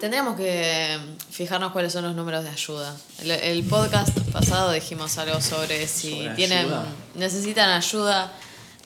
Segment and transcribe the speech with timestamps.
[0.00, 0.98] Tendríamos que
[1.30, 2.96] fijarnos cuáles son los números de ayuda.
[3.22, 6.86] El, el podcast pasado dijimos algo sobre si ¿Sobre tienen ayuda?
[7.16, 8.32] necesitan ayuda,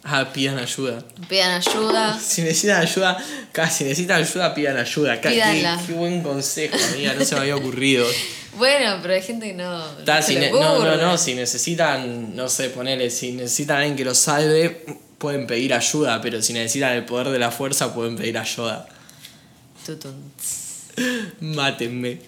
[0.06, 1.02] Ah, pidan ayuda.
[1.28, 2.18] pidan ayuda.
[2.20, 3.16] Si necesitan ayuda,
[3.52, 5.18] casi necesitan ayuda, pidan ayuda.
[5.20, 8.06] Qué, buen consejo, amiga, no se me había ocurrido.
[8.56, 9.78] Bueno, pero hay gente que no.
[9.78, 13.78] no Ta, se si ne- no, no, no, si necesitan, no sé, ponele, si necesitan
[13.78, 14.84] a alguien que los salve,
[15.18, 18.86] pueden pedir ayuda, pero si necesitan el poder de la fuerza, pueden pedir ayuda.
[19.84, 20.14] Tutun.
[21.40, 22.20] Mátenme.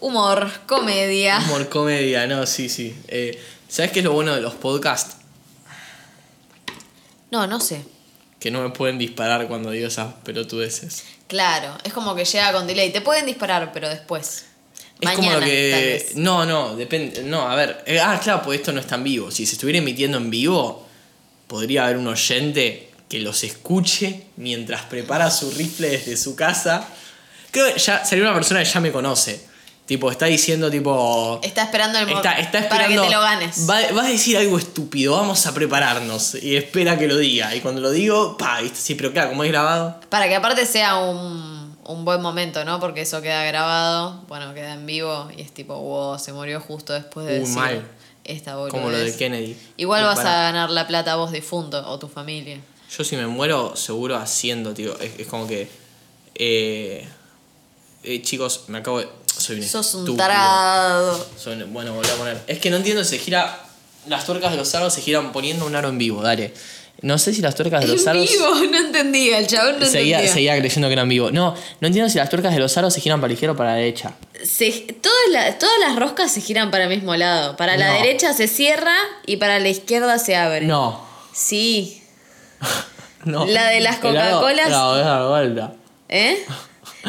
[0.00, 1.38] Humor, comedia.
[1.46, 2.94] Humor, comedia, no, sí, sí.
[3.08, 5.16] Eh, ¿Sabes qué es lo bueno de los podcasts?
[7.30, 7.84] No, no sé.
[8.40, 11.04] Que no me pueden disparar cuando digo esas pelotudeces.
[11.26, 12.92] Claro, es como que llega con delay.
[12.92, 14.46] Te pueden disparar, pero después.
[15.00, 16.12] Es Mañana, como lo que.
[16.14, 17.22] No, no, depende.
[17.22, 17.82] No, a ver.
[17.86, 19.30] eh, ah, claro, pues esto no está en vivo.
[19.30, 20.86] Si se estuviera emitiendo en vivo,
[21.46, 26.86] podría haber un oyente que los escuche mientras prepara su rifle desde su casa.
[27.50, 29.46] Creo que ya sería una persona que ya me conoce.
[29.86, 31.40] Tipo, está diciendo, tipo.
[31.42, 33.02] Está esperando el Está, está para esperando.
[33.02, 33.66] que te lo ganes.
[33.68, 36.34] Va, vas a decir algo estúpido, vamos a prepararnos.
[36.34, 37.54] Y espera que lo diga.
[37.56, 38.78] Y cuando lo digo, pa, ¿viste?
[38.78, 39.98] Sí, pero claro, como es grabado.
[40.10, 42.78] Para que aparte sea un, un buen momento, ¿no?
[42.80, 46.92] Porque eso queda grabado, bueno, queda en vivo y es tipo, wow, se murió justo
[46.92, 47.82] después de Uh, decir mal.
[48.24, 48.56] esta.
[48.68, 49.56] Como lo de Kennedy.
[49.78, 52.60] Igual vas para- a ganar la plata vos difunto o tu familia.
[52.96, 54.98] Yo si me muero, seguro haciendo, tío.
[54.98, 55.68] Es, es como que.
[56.34, 57.06] Eh,
[58.04, 59.08] eh, chicos, me acabo de.
[59.36, 60.16] Soy un Sos un estúpido.
[60.24, 61.26] tarado.
[61.36, 62.42] Soy un- bueno, volví a poner.
[62.46, 63.64] Es que no entiendo, se gira.
[64.06, 66.54] Las tuercas de los aros se giran poniendo un aro en vivo, dale.
[67.02, 68.28] No sé si las tuercas de los En aros.
[68.30, 70.32] vivo, no entendía, el chabón no Seguía, entendía.
[70.32, 71.30] seguía creyendo que eran vivo.
[71.30, 73.56] No, no entiendo si las tuercas de los aros se giran para la izquierda o
[73.56, 74.14] para la derecha.
[74.42, 77.56] Se- todas, la- todas las roscas se giran para el mismo lado.
[77.56, 80.62] Para la derecha se cierra y para la izquierda se abre.
[80.66, 81.06] No.
[81.34, 81.97] Sí.
[83.24, 83.44] No.
[83.46, 85.72] La de las Coca-Colas- No, es la vuelta.
[86.08, 86.46] ¿Eh?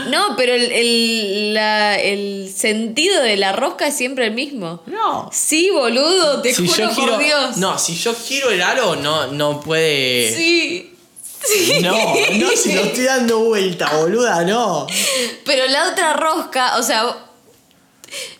[0.10, 4.82] No, pero el, el, la- el sentido de la rosca es siempre el mismo.
[4.88, 5.30] No.
[5.32, 7.18] Sí, boludo, te Si juro yo por giro.
[7.20, 7.58] Dios.
[7.58, 10.34] No, si yo giro el aro, no, no puede.
[10.36, 10.96] Sí.
[11.42, 11.80] Sí.
[11.82, 14.88] No, no, si lo estoy dando vuelta, boluda, no.
[15.46, 17.16] Pero la otra rosca, o sea,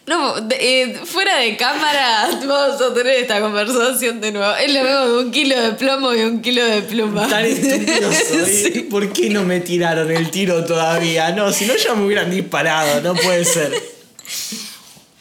[0.10, 4.54] no, de- eh, fuera de cámara vamos a tener esta conversación de nuevo.
[4.56, 7.28] Es lo mismo de un kilo de plomo y un kilo de pluma.
[7.28, 8.46] Tan estúpido soy.
[8.46, 8.80] Sí.
[8.90, 11.32] ¿Por qué no me tiraron el tiro todavía?
[11.32, 13.72] No, si no ya me hubieran disparado, no puede ser.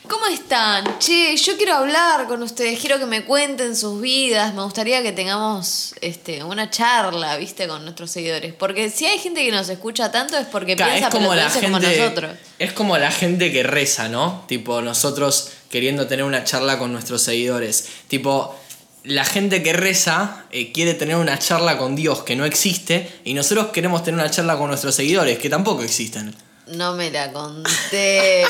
[0.08, 0.98] ¿Cómo están?
[0.98, 5.12] Che, yo quiero hablar con ustedes, quiero que me cuenten sus vidas, me gustaría que
[5.12, 8.54] tengamos este, una charla, viste, con nuestros seguidores.
[8.54, 11.78] Porque si hay gente que nos escucha tanto es porque piensa es como la como
[11.78, 12.36] nosotros.
[12.58, 14.44] Es como la gente que reza, ¿no?
[14.48, 17.86] Tipo, nosotros queriendo tener una charla con nuestros seguidores.
[18.08, 18.58] Tipo,
[19.04, 23.20] la gente que reza eh, quiere tener una charla con Dios que no existe.
[23.24, 26.34] Y nosotros queremos tener una charla con nuestros seguidores que tampoco existen.
[26.72, 28.44] No me la conté,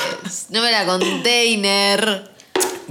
[0.49, 2.31] no me la container.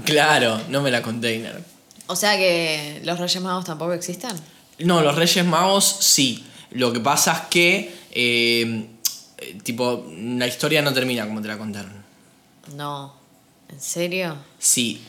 [0.04, 1.62] Claro, no me la container.
[2.06, 4.30] O sea que los Reyes Magos tampoco existen.
[4.78, 6.44] No, los Reyes Magos sí.
[6.70, 8.86] Lo que pasa es que, eh,
[9.62, 12.04] tipo, la historia no termina como te la contaron.
[12.74, 13.14] No.
[13.68, 14.36] ¿En serio?
[14.58, 15.02] Sí.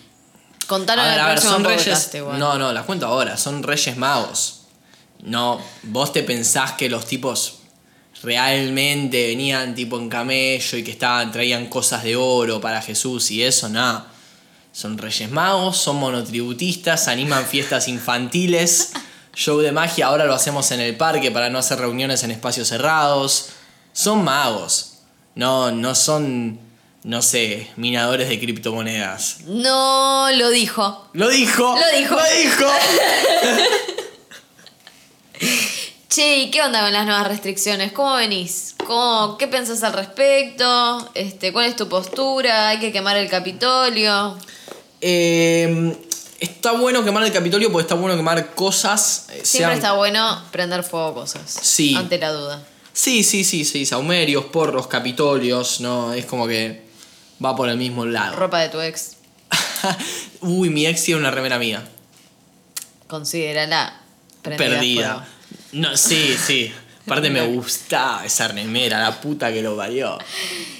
[0.67, 2.11] Contaron A ver, el a ver, son Reyes.
[2.13, 2.37] igual.
[2.37, 3.37] No, no, las cuento ahora.
[3.37, 4.61] Son Reyes Magos.
[5.21, 7.58] No, vos te pensás que los tipos
[8.23, 13.43] realmente venían tipo en camello y que estaban, traían cosas de oro para Jesús y
[13.43, 14.07] eso, nada.
[14.71, 18.93] Son Reyes Magos, son monotributistas, animan fiestas infantiles,
[19.33, 22.67] show de magia, ahora lo hacemos en el parque para no hacer reuniones en espacios
[22.67, 23.49] cerrados.
[23.93, 24.99] Son magos.
[25.35, 26.59] No, no son,
[27.03, 29.41] no sé, minadores de criptomonedas.
[29.45, 31.09] No lo dijo.
[31.13, 31.75] Lo dijo.
[31.75, 32.15] Lo dijo.
[32.15, 32.65] Lo dijo.
[36.09, 37.91] Che, ¿y qué onda con las nuevas restricciones?
[37.91, 38.73] ¿Cómo venís?
[38.87, 41.11] ¿Cómo, ¿Qué pensás al respecto?
[41.13, 42.69] Este, ¿Cuál es tu postura?
[42.69, 44.35] ¿Hay que quemar el Capitolio?
[45.01, 45.95] Eh,
[46.39, 49.27] está bueno quemar el Capitolio porque está bueno quemar cosas.
[49.29, 51.43] eh, Siempre sean- está bueno prender fuego cosas.
[51.47, 51.95] Sí.
[51.95, 52.63] Ante la duda.
[52.91, 53.85] Sí, sí, sí, sí.
[53.85, 55.79] Saumerios, porros, Capitolios.
[55.79, 56.85] No, es como que
[57.43, 58.35] va por el mismo lado.
[58.35, 59.17] Ropa de tu ex.
[60.41, 61.87] Uy, mi ex tiene una remera mía.
[63.07, 63.99] Considérala a
[64.41, 65.27] Perdida.
[65.71, 66.71] No, sí, sí.
[67.05, 70.17] Aparte me gustaba esa remera, la puta que lo parió.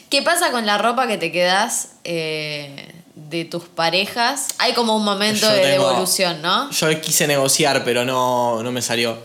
[0.10, 4.48] ¿Qué pasa con la ropa que te quedas eh, de tus parejas?
[4.60, 6.70] Hay como un momento Yo de tengo- devolución, ¿no?
[6.72, 9.18] Yo quise negociar, pero no, no me salió.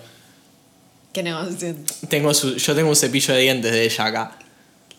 [1.13, 1.85] ¿Qué negociación?
[2.09, 4.39] Tengo su- yo tengo un cepillo de dientes de ella acá.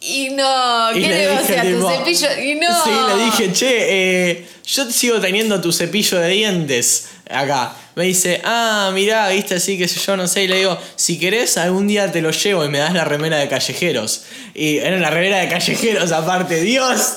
[0.02, 1.62] Y no, Y ¿qué le dije, negocias?
[1.66, 2.42] Tu tipo, cepillo.
[2.44, 2.84] Y no.
[2.84, 7.74] Sí, le dije, che, eh, yo sigo teniendo tu cepillo de dientes acá.
[7.96, 11.18] Me dice, ah, mirá, viste así, que sé yo, no sé, y le digo, si
[11.18, 14.24] querés, algún día te lo llevo y me das la remera de callejeros.
[14.54, 17.16] Y era una remera de callejeros aparte, Dios,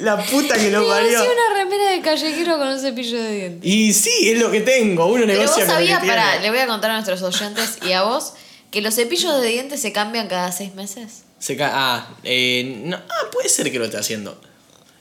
[0.00, 1.18] la puta que lo parió.
[1.18, 3.70] hacía una remera de callejero con un cepillo de dientes.
[3.70, 6.66] Y sí, es lo que tengo, uno Pero negocia vos sabías, pará, le voy a
[6.66, 8.34] contar a nuestros oyentes y a vos,
[8.70, 11.22] que los cepillos de dientes se cambian cada seis meses.
[11.38, 14.40] Se ca- ah, eh, no, ah, puede ser que lo esté haciendo.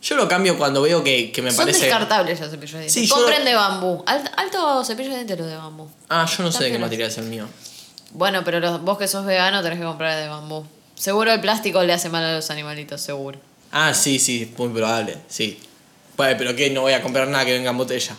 [0.01, 1.81] Yo lo cambio cuando veo que, que me Son parece.
[1.86, 2.94] descartables los cepillos de dientes.
[2.94, 4.03] Sí, yo- Compren de bambú.
[4.07, 5.88] Alt- alto cepillo de dientes los de bambú.
[6.09, 7.45] Ah, yo no sé de qué material es el mío.
[8.12, 10.65] Bueno, pero los- vos que sos vegano tenés que comprar de bambú.
[10.95, 13.39] Seguro el plástico le hace mal a los animalitos, seguro.
[13.71, 15.59] Ah, sí, sí, muy probable, sí.
[16.15, 18.15] Pues, pero que no voy a comprar nada que venga en botella.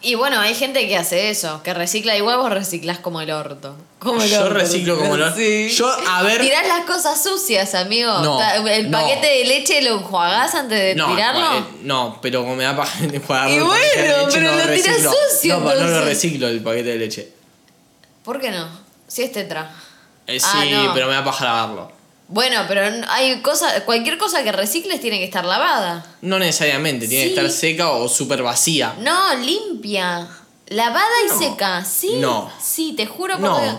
[0.00, 3.74] Y bueno, hay gente que hace eso, que recicla igual vos reciclás como el orto.
[3.98, 5.36] Como el Yo orto, reciclo como el orto.
[5.36, 5.70] Sí.
[5.70, 8.12] Yo, a ver- Tirás las cosas sucias, amigo.
[8.20, 8.98] No, El no.
[9.00, 11.58] paquete de leche lo enjuagás antes de No, tirarlo.
[11.58, 12.96] eh, no, pero como me da paja
[13.26, 13.82] jugar Y bueno,
[14.32, 17.32] pero lo tirás sucio, No, no lo reciclo el paquete de leche.
[18.22, 18.68] ¿Por qué no?
[19.08, 19.68] Si es tetra.
[20.28, 20.94] Eh, Ah, sí, no.
[20.94, 21.90] pero me da paja lavarlo.
[22.28, 26.04] Bueno, pero hay cosas, cualquier cosa que recicles tiene que estar lavada.
[26.20, 27.30] No necesariamente, tiene Sí.
[27.34, 28.94] que estar seca o súper vacía.
[29.00, 30.28] No, limpia.
[30.68, 31.38] Lavada y No.
[31.38, 31.84] seca.
[31.84, 32.12] Sí.
[32.18, 32.52] No.
[32.62, 33.60] Sí, te juro por No.
[33.60, 33.76] Dios.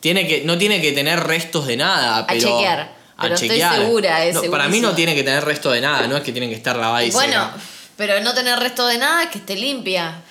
[0.00, 2.40] Tiene que, no tiene que tener restos de nada, pero.
[2.40, 2.80] chequear.
[3.16, 6.06] A Pero estoy segura, es No, para mí no tiene que tener resto de nada,
[6.06, 7.56] no es que tienen que estar lavadas y Bueno, seca.
[7.96, 10.22] pero no tener resto de nada es que esté limpia.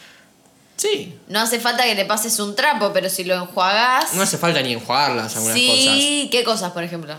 [0.80, 1.14] Sí.
[1.28, 4.14] No hace falta que le pases un trapo, pero si lo enjuagás.
[4.14, 5.76] No hace falta ni enjuagarlas algunas cosas.
[5.76, 7.16] sí, ¿qué cosas, por ejemplo?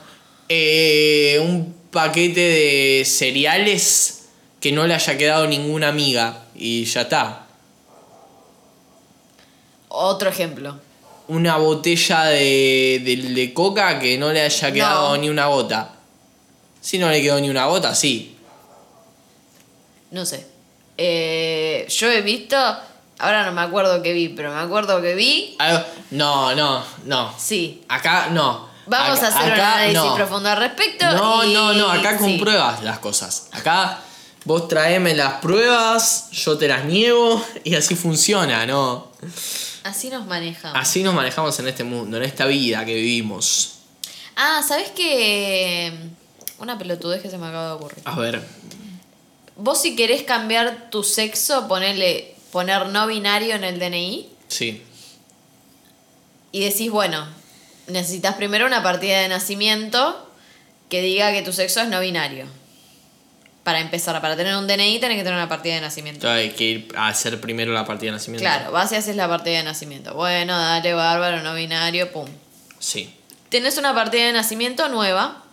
[0.49, 4.29] Eh, un paquete de cereales
[4.61, 7.47] que no le haya quedado ninguna amiga y ya está.
[9.89, 10.79] Otro ejemplo.
[11.29, 15.17] Una botella de, de, de coca que no le haya quedado No.
[15.23, 15.95] ni una gota.
[16.81, 18.37] Si no le quedó ni una gota, sí.
[20.11, 20.47] No sé.
[20.97, 22.56] Eh, yo he visto.
[23.20, 25.56] Ahora no me acuerdo qué vi, pero me acuerdo que vi.
[25.58, 27.34] Algo- No, no, no.
[27.38, 27.84] Sí.
[27.88, 28.69] Acá no.
[28.87, 30.14] Vamos Acá- a hacer un análisis no.
[30.17, 31.11] profundo al respecto.
[31.12, 32.19] No, y- no, no, acá sí.
[32.19, 33.49] compruebas las cosas.
[33.52, 34.00] Acá
[34.44, 39.08] vos traeme las pruebas, yo te las niego y así funciona, ¿no?
[39.84, 40.76] Así nos manejamos.
[40.78, 43.75] Así nos manejamos en este mundo, en esta vida que vivimos.
[44.37, 45.93] Ah, ¿sabes qué?
[46.58, 48.00] Una pelotudez que se me acaba de ocurrir.
[48.05, 48.43] A ver,
[49.56, 54.82] Vos si querés cambiar tu sexo, ponele, poner no binario en el DNI sí.
[56.52, 57.26] y decís, bueno,
[57.87, 60.31] necesitas primero una partida de nacimiento
[60.88, 62.47] que diga que tu sexo es no binario.
[63.62, 66.26] Para empezar, para tener un DNI tenés que tener una partida de nacimiento.
[66.26, 68.43] Entonces hay que ir a hacer primero la partida de nacimiento.
[68.43, 70.14] Claro, vas y haces la partida de nacimiento.
[70.14, 72.26] Bueno, dale, bárbaro, no binario, pum.
[72.79, 73.14] Sí.
[73.50, 75.44] Tenés una partida de nacimiento nueva.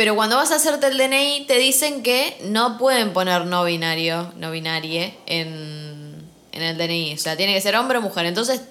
[0.00, 4.32] Pero cuando vas a hacerte el DNI te dicen que no pueden poner no binario,
[4.38, 7.12] no binarie en, en el DNI.
[7.12, 8.24] O sea, tiene que ser hombre o mujer.
[8.24, 8.62] Entonces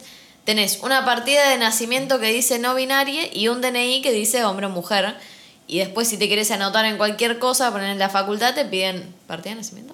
[0.44, 4.66] tenés una partida de nacimiento que dice no binarie y un DNI que dice hombre
[4.66, 5.18] o mujer.
[5.68, 9.14] Y después si te quieres anotar en cualquier cosa, poner en la facultad, te piden
[9.28, 9.94] partida de nacimiento.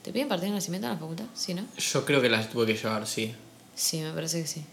[0.00, 1.26] ¿Te piden partida de nacimiento en la facultad?
[1.34, 1.66] Sí, ¿no?
[1.76, 3.34] Yo creo que las tuve que llevar, sí.
[3.74, 4.64] Sí, me parece que sí.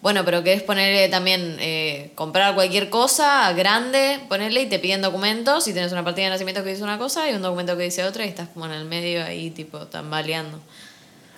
[0.00, 5.66] Bueno, pero querés ponerle también, eh, comprar cualquier cosa grande, ponerle y te piden documentos
[5.66, 8.04] y tenés una partida de nacimiento que dice una cosa y un documento que dice
[8.04, 10.60] otra y estás como en el medio ahí, tipo, tambaleando.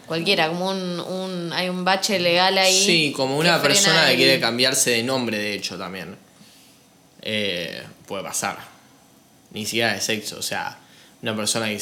[0.07, 2.85] Cualquiera, como un, un hay un bache legal ahí.
[2.85, 6.17] Sí, como una que persona que quiere cambiarse de nombre, de hecho, también.
[7.23, 8.59] Eh, puede pasar.
[9.53, 10.79] Ni siquiera de sexo, o sea,
[11.23, 11.73] una persona que...
[11.73, 11.79] Hay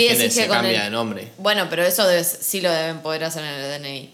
[0.00, 1.28] Sí, gente que se cambia el- de nombre.
[1.38, 4.10] Bueno, pero eso debes- sí lo deben poder hacer en el DNI.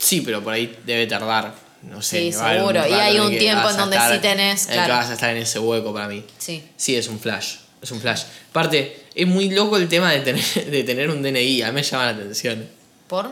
[0.00, 1.54] Sí, pero por ahí debe tardar.
[1.82, 2.18] No sé.
[2.18, 2.86] Sí, seguro.
[2.88, 4.92] Y hay un tiempo en donde estar- sí tenés, En el claro.
[4.94, 6.24] que vas a estar en ese hueco para mí.
[6.38, 6.62] Sí.
[6.76, 7.56] Sí, es un flash.
[7.82, 8.22] Es un flash.
[8.50, 11.62] Aparte, es muy loco el tema de tener, de tener un DNI.
[11.62, 12.66] A mí me llama la atención.
[13.06, 13.30] ¿Por?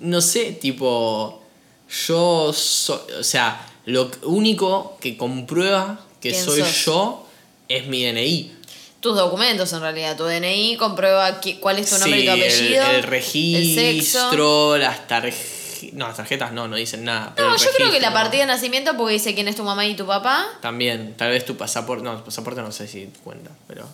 [0.00, 1.42] No sé, tipo.
[2.06, 2.98] Yo soy.
[3.20, 6.84] O sea, lo único que comprueba que ¿Quién soy sos?
[6.84, 7.28] yo
[7.68, 8.52] es mi DNI.
[9.00, 10.16] Tus documentos en realidad.
[10.16, 12.40] Tu DNI comprueba cuál es tu nombre y tu Sí,
[12.74, 12.84] el- apellido.
[12.90, 13.08] El, el sexo.
[13.10, 15.48] registro, las tarjetas.
[15.92, 17.34] No, las tarjetas no, no dicen nada.
[17.36, 19.94] No, yo creo que la partida de nacimiento porque dice quién es tu mamá y
[19.96, 20.46] tu papá.
[20.60, 22.04] También, tal vez tu pasaporte.
[22.04, 23.88] No, tu pasaporte no sé si cuenta, pero.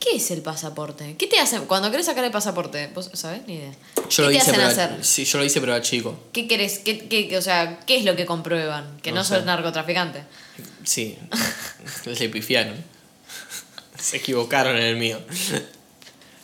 [0.00, 1.16] ¿Qué es el pasaporte?
[1.16, 2.88] ¿Qué te hacen cuando querés sacar el pasaporte?
[2.94, 3.46] ¿Vos sabés?
[3.46, 3.72] Ni idea.
[3.96, 5.04] Yo ¿Qué lo te hice, hacen hacer?
[5.04, 6.18] Sí, yo lo hice, pero era chico.
[6.32, 6.78] ¿Qué querés?
[6.80, 8.98] ¿Qué, qué- o sea, ¿qué es lo que comprueban?
[9.00, 10.22] Que no, No sos narcotraficante.
[10.84, 11.16] Sí,
[12.04, 12.74] le pifiaron.
[13.98, 15.18] Se equivocaron en el mío.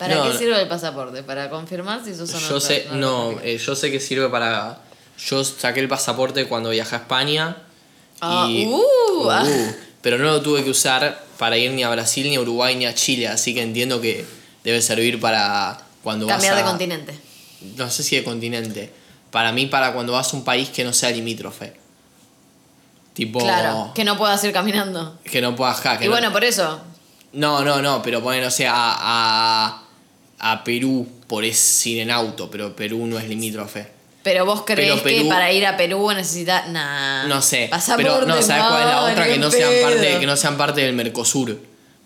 [0.01, 1.23] ¿Para No, qué sirve el pasaporte?
[1.23, 2.49] ¿Para confirmar si sos o no?
[2.49, 4.79] Yo sé, no, eh, yo sé que sirve para.
[5.19, 7.59] Yo saqué el pasaporte cuando viajé a España.
[8.23, 9.45] Ah, y, uh, ah.
[10.01, 12.87] pero no lo tuve que usar para ir ni a Brasil, ni a Uruguay, ni
[12.87, 13.29] a Chile.
[13.29, 14.25] Así que entiendo que
[14.65, 17.19] debe servir para cuando Cambiar vas de continente.
[17.77, 18.91] No sé si de continente.
[19.31, 21.75] Para mí, para cuando vas a un país que no sea limítrofe.
[23.13, 23.41] Tipo...
[23.41, 25.19] Claro, que no puedas ir caminando.
[25.25, 25.79] que no puedas...
[25.81, 26.81] ja, que Y no- bueno, por eso.
[27.35, 29.83] No, no, no, pero poner, no sé, a, a,
[30.41, 33.87] a Perú por es ir en auto, pero Perú no es limítrofe.
[34.23, 36.69] Pero vos crees Perú- que para ir a Perú necesitas.
[36.69, 37.27] Nah.
[37.27, 37.69] No sé.
[37.71, 39.27] Pasaporte, pero no, ¿sabes cuál es la otra?
[39.27, 39.83] Que no, sean pedo.
[39.91, 41.59] parte, que no sean parte del Mercosur.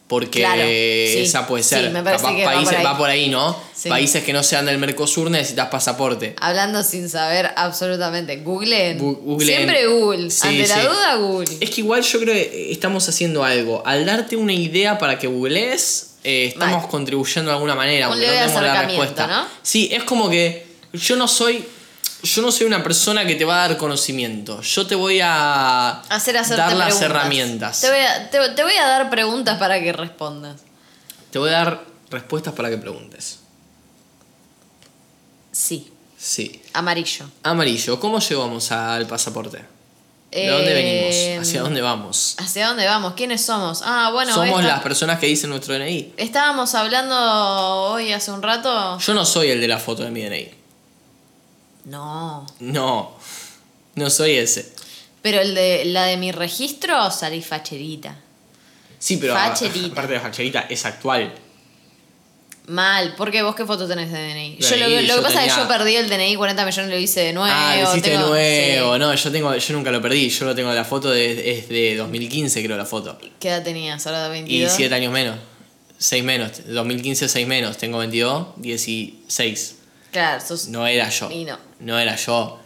[0.07, 1.23] Porque Claro, sí.
[1.23, 1.91] esa puede Sí, ser.
[1.91, 2.85] me parece Capaz que va países, por ahí.
[2.85, 3.57] va por ahí, ¿no?
[3.75, 3.89] Sí.
[3.89, 6.37] Países que no sean del Mercosur necesitas pasaporte.
[6.41, 8.37] Hablando sin saber absolutamente.
[8.37, 8.99] Google.
[8.99, 9.57] Bu- googleen.
[9.57, 10.31] Siempre Google.
[10.31, 10.87] Sí, Ante la sí.
[10.87, 11.57] duda, Google.
[11.59, 13.83] Es que igual yo creo que estamos haciendo algo.
[13.87, 18.27] Al darte una idea para que googlees, eh, estamos contribuyendo de alguna manera, Un aunque
[18.27, 19.27] no tenemos la respuesta.
[19.27, 19.47] ¿no?
[19.63, 21.65] Sí, es como que yo no soy.
[22.23, 24.63] Yo no soy una persona que te va a dar conocimiento.
[24.63, 27.83] Yo te voy a Hacer dar las herramientas.
[27.83, 30.63] Te voy, a, te, te voy a dar preguntas para que respondas.
[31.31, 33.41] Te voy a dar respuestas para que preguntes.
[35.53, 35.93] Sí.
[36.17, 36.63] Sí.
[36.73, 37.27] Amarillo.
[37.43, 39.74] Amarillo, ¿cómo llegamos al pasaporte?
[40.35, 41.47] ¿De Eh, dónde venimos?
[41.49, 42.35] ¿Hacia dónde vamos?
[42.39, 43.15] ¿Hacia dónde vamos?
[43.15, 43.83] ¿Quiénes somos?
[43.85, 44.35] Ah, bueno.
[44.35, 46.15] Somos esta- las personas que dicen nuestro DNI.
[46.17, 47.17] Estábamos hablando
[47.93, 48.99] hoy hace un rato.
[48.99, 50.51] Yo no soy el de la foto de mi DNI.
[51.85, 52.47] No.
[52.61, 53.17] No,
[53.95, 54.73] no soy ese.
[55.23, 58.17] Pero el de la de mi registro salí facherita.
[58.99, 59.93] Sí, pero Facherita.
[59.93, 61.33] aparte de facherita, es actual.
[62.67, 64.57] Mal, porque vos qué foto tenés de DNI.
[64.59, 66.65] Yo lo, que- lo yo que pasa es que tenía- yo perdí el DNI 40
[66.65, 67.49] millones lo hice de nuevo.
[67.55, 68.95] ah, lo hiciste de tengo- nuevo.
[68.95, 68.99] sí.
[69.01, 70.31] No, yo tengo, yo nunca lo perdí.
[70.31, 73.19] Yo lo tengo la foto de, es de 2015, creo la foto.
[73.39, 74.07] ¿Qué edad tenías?
[74.07, 74.73] Ahora de Y 22.
[74.73, 75.37] 7 años menos.
[75.99, 76.53] 6 menos.
[76.67, 77.77] 2015, 6 menos.
[77.77, 79.77] Tengo 22, 16.
[80.11, 80.69] Claro, sos.
[80.69, 81.31] No era yo.
[81.31, 81.59] Y no.
[81.81, 82.61] No era yo.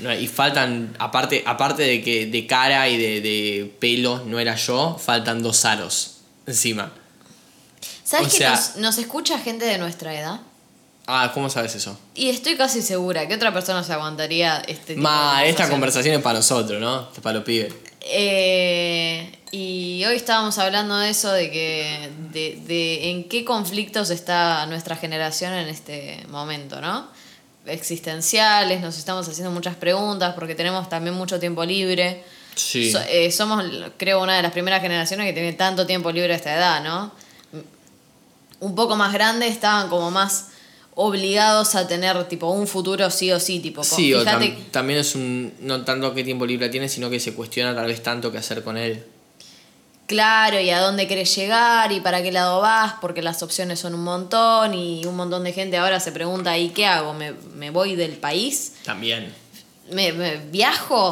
[0.00, 4.54] No, y faltan, aparte, aparte de que de cara y de, de pelo no era
[4.54, 6.92] yo, faltan dos aros encima.
[8.06, 10.40] ¿Sabes o que sea- nos, nos escucha gente de nuestra edad?
[11.08, 11.98] Ah, ¿cómo sabes eso?
[12.14, 16.14] Y estoy casi segura que otra persona se aguantaría este tipo Ma, de esta conversación.
[16.16, 17.08] es para nosotros, ¿no?
[17.12, 17.72] Es para los pibes.
[18.00, 24.66] Eh, y hoy estábamos hablando de eso, de que de, de en qué conflictos está
[24.66, 27.08] nuestra generación en este momento, ¿no?
[27.66, 32.24] Existenciales, nos estamos haciendo muchas preguntas porque tenemos también mucho tiempo libre.
[32.54, 32.90] Sí.
[32.90, 33.64] So- eh, somos,
[33.96, 37.12] creo, una de las primeras generaciones que tiene tanto tiempo libre a esta edad, ¿no?
[38.60, 40.48] Un poco más grandes estaban como más
[40.94, 43.84] obligados a tener tipo un futuro sí o sí, tipo.
[43.84, 45.52] Sí, o tam- también es un.
[45.60, 48.62] No tanto qué tiempo libre tiene, sino que se cuestiona tal vez tanto qué hacer
[48.64, 49.04] con él.
[50.06, 53.92] Claro, y a dónde querés llegar y para qué lado vas, porque las opciones son
[53.92, 57.12] un montón y un montón de gente ahora se pregunta, ¿y qué hago?
[57.12, 58.74] ¿Me, me voy del país?
[58.84, 59.34] También.
[59.90, 61.10] ¿Me, me viajo?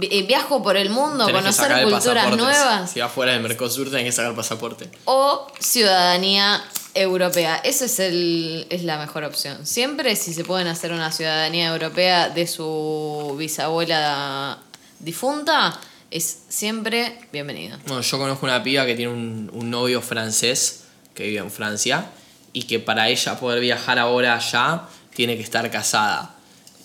[0.00, 1.26] Eh, ¿Viajo por el mundo?
[1.26, 2.90] Tenés ¿Conocer culturas nuevas?
[2.90, 4.90] Si vas fuera del Mercosur, tenés que sacar pasaporte.
[5.04, 6.62] ¿O ciudadanía
[6.94, 7.56] europea?
[7.56, 9.64] Esa es, el, es la mejor opción.
[9.66, 14.58] Siempre si se pueden hacer una ciudadanía europea de su bisabuela
[15.00, 15.78] difunta,
[16.10, 17.78] es siempre bienvenido.
[17.86, 20.84] Bueno, yo conozco una piba que tiene un, un novio francés
[21.14, 22.06] que vive en Francia
[22.52, 24.82] y que para ella poder viajar ahora allá
[25.14, 26.34] tiene que estar casada.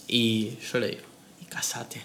[0.08, 1.02] Y yo le digo,
[1.42, 2.02] "Y casate.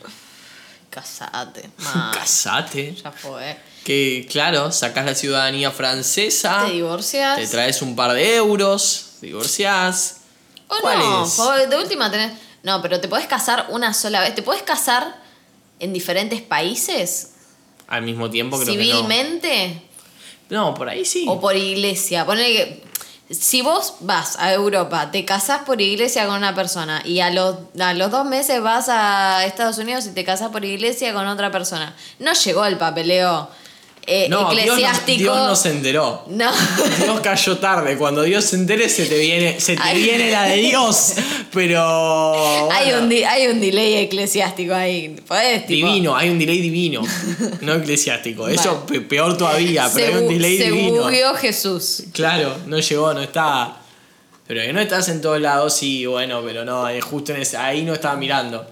[0.95, 1.69] Casate.
[2.15, 2.95] Casate.
[2.95, 3.57] Ya fue.
[3.85, 7.37] Que claro, sacás la ciudadanía francesa, Te divorcias.
[7.37, 10.21] te traes un par de euros, te divorciás.
[10.69, 11.69] O ¿Cuál no, es?
[11.69, 12.33] de última tenés.
[12.63, 14.35] No, pero te podés casar una sola vez.
[14.35, 15.21] ¿Te podés casar
[15.81, 17.33] en diferentes países?
[17.89, 19.49] Al mismo tiempo creo civilmente
[20.49, 20.69] que no.
[20.69, 21.27] No, por ahí sí.
[21.29, 22.25] o por iglesia.
[22.25, 22.85] Ponele que.
[23.35, 27.57] Si vos vas a Europa, te casás por iglesia con una persona y a los,
[27.79, 31.51] a los dos meses vas a Estados Unidos y te casás por iglesia con otra
[31.51, 31.95] persona.
[32.19, 33.49] No llegó el papeleo
[34.07, 35.19] eh, no, Dios no, eclesiástico.
[35.23, 36.25] Dios no se enteró.
[36.29, 36.53] No.
[37.05, 37.97] Dios cayó tarde.
[37.97, 40.03] Cuando Dios se entere, se te viene, se te Ay.
[40.03, 41.15] viene la de Dios.
[41.53, 42.71] Pero.
[42.71, 45.17] Hay, un hay un delay eclesiástico ahí.
[45.27, 47.03] Podés, tipo, Divino, hay un delay divino.
[47.63, 48.49] No eclesiástico.
[48.49, 51.03] Eso pe- peor todavía, pero se hay un delay se divino.
[51.03, 52.05] bugueó Jesús.
[52.13, 53.79] Claro, no llegó, no está.
[54.47, 57.57] Pero que no estás en todos lados, sí, bueno, pero no, eh, justo en ese,
[57.57, 58.67] ahí no estaba mirando.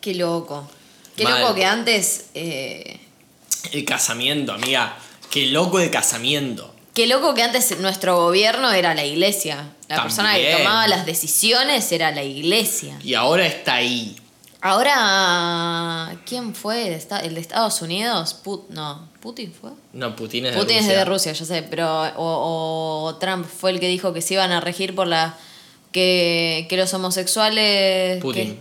[0.00, 0.68] Qué loco.
[1.16, 1.40] Qué Mal.
[1.42, 2.26] loco que antes.
[2.34, 2.98] eh,
[3.72, 4.96] El casamiento, amiga.
[5.30, 6.74] Qué loco de casamiento.
[6.94, 9.72] qué loco que antes nuestro gobierno era la iglesia.
[9.88, 12.98] La persona que tomaba las decisiones era la iglesia.
[13.04, 14.16] Y ahora está ahí.
[14.60, 16.88] Ahora, ¿quién fue?
[16.88, 18.34] ¿El el de Estados Unidos?
[18.44, 19.70] Put- no, ¿Putin fue?
[19.92, 20.98] No, Putin es de Putin es Rusia.
[20.98, 22.02] de Rusia, ya sé, pero.
[22.16, 25.36] O, o Trump fue el que dijo que se iban a regir por la.
[25.92, 28.20] que, que los homosexuales.
[28.20, 28.54] Putin.
[28.56, 28.58] que-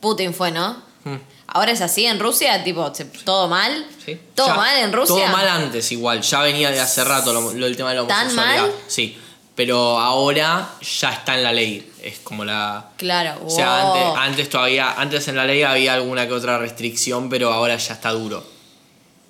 [0.00, 0.82] Putin fue, ¿no?
[1.04, 1.16] Mm.
[1.54, 2.92] Ahora es así en Rusia, tipo,
[3.24, 3.86] todo mal.
[4.04, 4.20] Sí.
[4.34, 5.14] Todo Ya, mal en Rusia.
[5.14, 6.20] Todo mal antes, igual.
[6.20, 8.62] Ya venía de hace rato lo, lo del tema de la ¿Tan homosexualidad.
[8.62, 8.72] mal?
[8.88, 9.16] Sí.
[9.54, 11.92] Pero ahora ya está en la ley.
[12.02, 12.90] Es como la.
[12.96, 13.40] Claro.
[13.46, 13.94] O sea, wow.
[13.94, 17.94] antes, antes todavía, antes en la ley había alguna que otra restricción, pero ahora ya
[17.94, 18.44] está duro.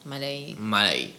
[0.04, 0.56] Mal ahí.
[0.58, 1.14] Mal ahí.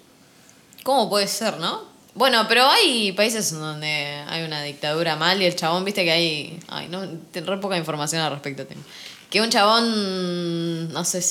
[0.81, 1.83] ¿Cómo puede ser, no?
[2.15, 6.59] Bueno, pero hay países donde hay una dictadura mal y el chabón, viste que hay.
[6.67, 8.81] Ay, no, re poca información al respecto tengo.
[9.29, 11.25] Que un chabón, no sé,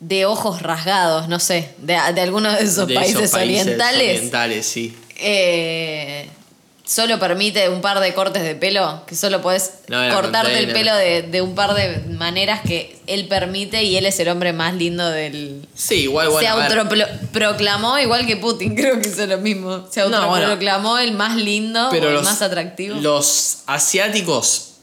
[0.00, 4.16] de ojos rasgados, no sé, de, de alguno de esos, De países, esos países orientales,
[4.16, 4.94] orientales, sí.
[5.16, 6.28] eh,
[6.84, 10.94] solo permite un par de cortes de pelo, que solo puedes No, cortarte el pelo
[10.94, 14.74] de, de un par de maneras que él permite y él es el hombre más
[14.74, 16.40] lindo del, Sí, igual, bueno.
[16.46, 19.86] se autoproclamó, igual que Putin, creo que hizo lo mismo.
[19.90, 20.26] Se No, bueno.
[20.46, 22.96] autoproclamó el más lindo, pero el los, más atractivo.
[22.96, 24.73] Los asiáticos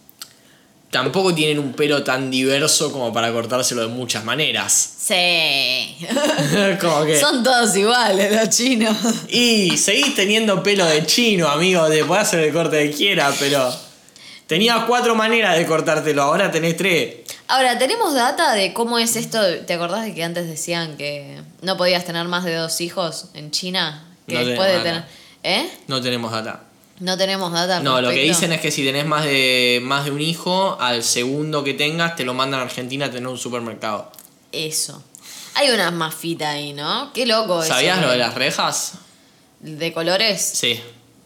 [0.92, 4.94] tampoco tienen un pelo tan diverso como para cortárselo de muchas maneras.
[5.00, 5.98] Sí.
[6.80, 7.20] como que.
[7.20, 8.96] Son todos iguales los chinos.
[9.30, 11.88] Y seguís teniendo pelo de chino, amigo.
[11.88, 13.74] Te podés hacer el corte que quieras, pero.
[14.46, 17.20] Tenías cuatro maneras de cortártelo, ahora tenés tres.
[17.48, 19.40] Ahora, ¿tenemos data de cómo es esto?
[19.66, 23.52] ¿Te acordás de que antes decían que no podías tener más de dos hijos en
[23.52, 24.04] China?
[24.28, 25.04] Que No después de tener.
[25.44, 25.70] ¿Eh?
[25.88, 26.64] No tenemos data.
[27.02, 27.78] No tenemos data.
[27.78, 30.78] al No, lo que dicen es que si tenés más de, más de un hijo,
[30.80, 34.12] al segundo que tengas, te lo mandan a Argentina a tener un supermercado.
[34.52, 35.04] Eso.
[35.56, 37.12] Hay unas mafitas ahí, ¿no?
[37.14, 37.74] Qué loco eso.
[37.74, 38.94] ¿Sabías lo de las rejas?
[39.60, 40.42] ¿De colores?
[40.42, 40.80] Sí.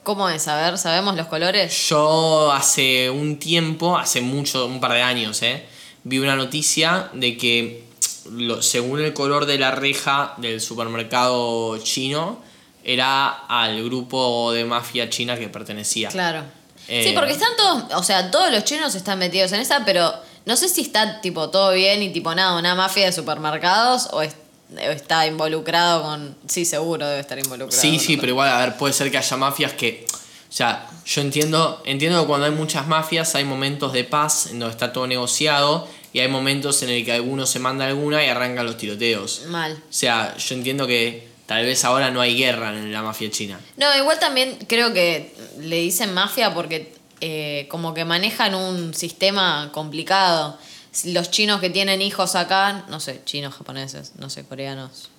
[0.04, 0.48] ¿Cómo es?
[0.48, 1.90] A ver, ¿sabemos los colores?
[1.90, 5.66] Yo hace un tiempo, hace mucho, un par de años, eh,
[6.04, 7.84] vi una noticia de que
[8.32, 12.40] lo- según el color de la reja del supermercado chino,
[12.86, 16.10] era al grupo de mafia china que pertenecía.
[16.10, 16.44] Claro.
[16.88, 20.14] Eh, sí, porque están todos, o sea, todos los chinos están metidos en esa, pero
[20.46, 24.22] no sé si está tipo todo bien y tipo nada, una mafia de supermercados o,
[24.22, 24.36] es-
[24.72, 26.38] o está involucrado con...
[26.48, 27.82] Sí, seguro debe estar involucrado.
[27.82, 28.22] Sí, sí, otro.
[28.22, 30.06] pero igual, a ver, puede ser que haya mafias que.
[30.48, 34.60] O sea, yo entiendo, entiendo que cuando hay muchas mafias hay momentos de paz en
[34.60, 38.30] donde está todo negociado y hay momentos en el que alguno se manda alguna y
[38.30, 39.42] arrancan los tiroteos.
[39.48, 39.74] Mal.
[39.74, 43.60] O sea, yo entiendo que tal vez ahora no hay guerra en la mafia china.
[43.78, 49.70] No, igual también creo que le dicen mafia porque eh, como que manejan un sistema
[49.72, 50.58] complicado.
[51.06, 55.10] Los chinos que tienen hijos acá, no sé, chinos, japoneses, no sé, coreanos,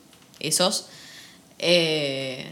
[0.40, 0.86] esos,
[1.58, 2.50] eh,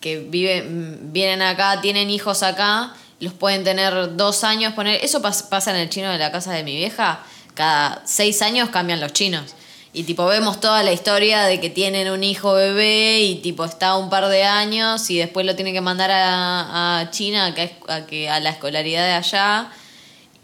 [0.00, 5.02] que viven, vienen acá, tienen hijos acá, los pueden tener dos años, poner.
[5.04, 7.20] Eso pas- pasa en el chino de la casa de mi vieja,
[7.54, 9.54] cada seis años cambian los chinos.
[9.96, 13.96] Y tipo vemos toda la historia de que tienen un hijo bebé y tipo está
[13.96, 17.74] un par de años y después lo tienen que mandar a, a China a que,
[17.88, 19.70] a que a la escolaridad de allá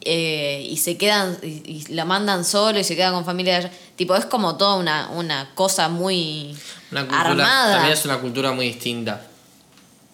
[0.01, 3.67] eh, y se quedan y, y la mandan solo y se quedan con familia de
[3.67, 3.77] allá.
[3.95, 6.57] Tipo es como toda una, una cosa muy
[6.91, 7.75] Una cultura, armada.
[7.75, 9.21] También es una cultura muy distinta.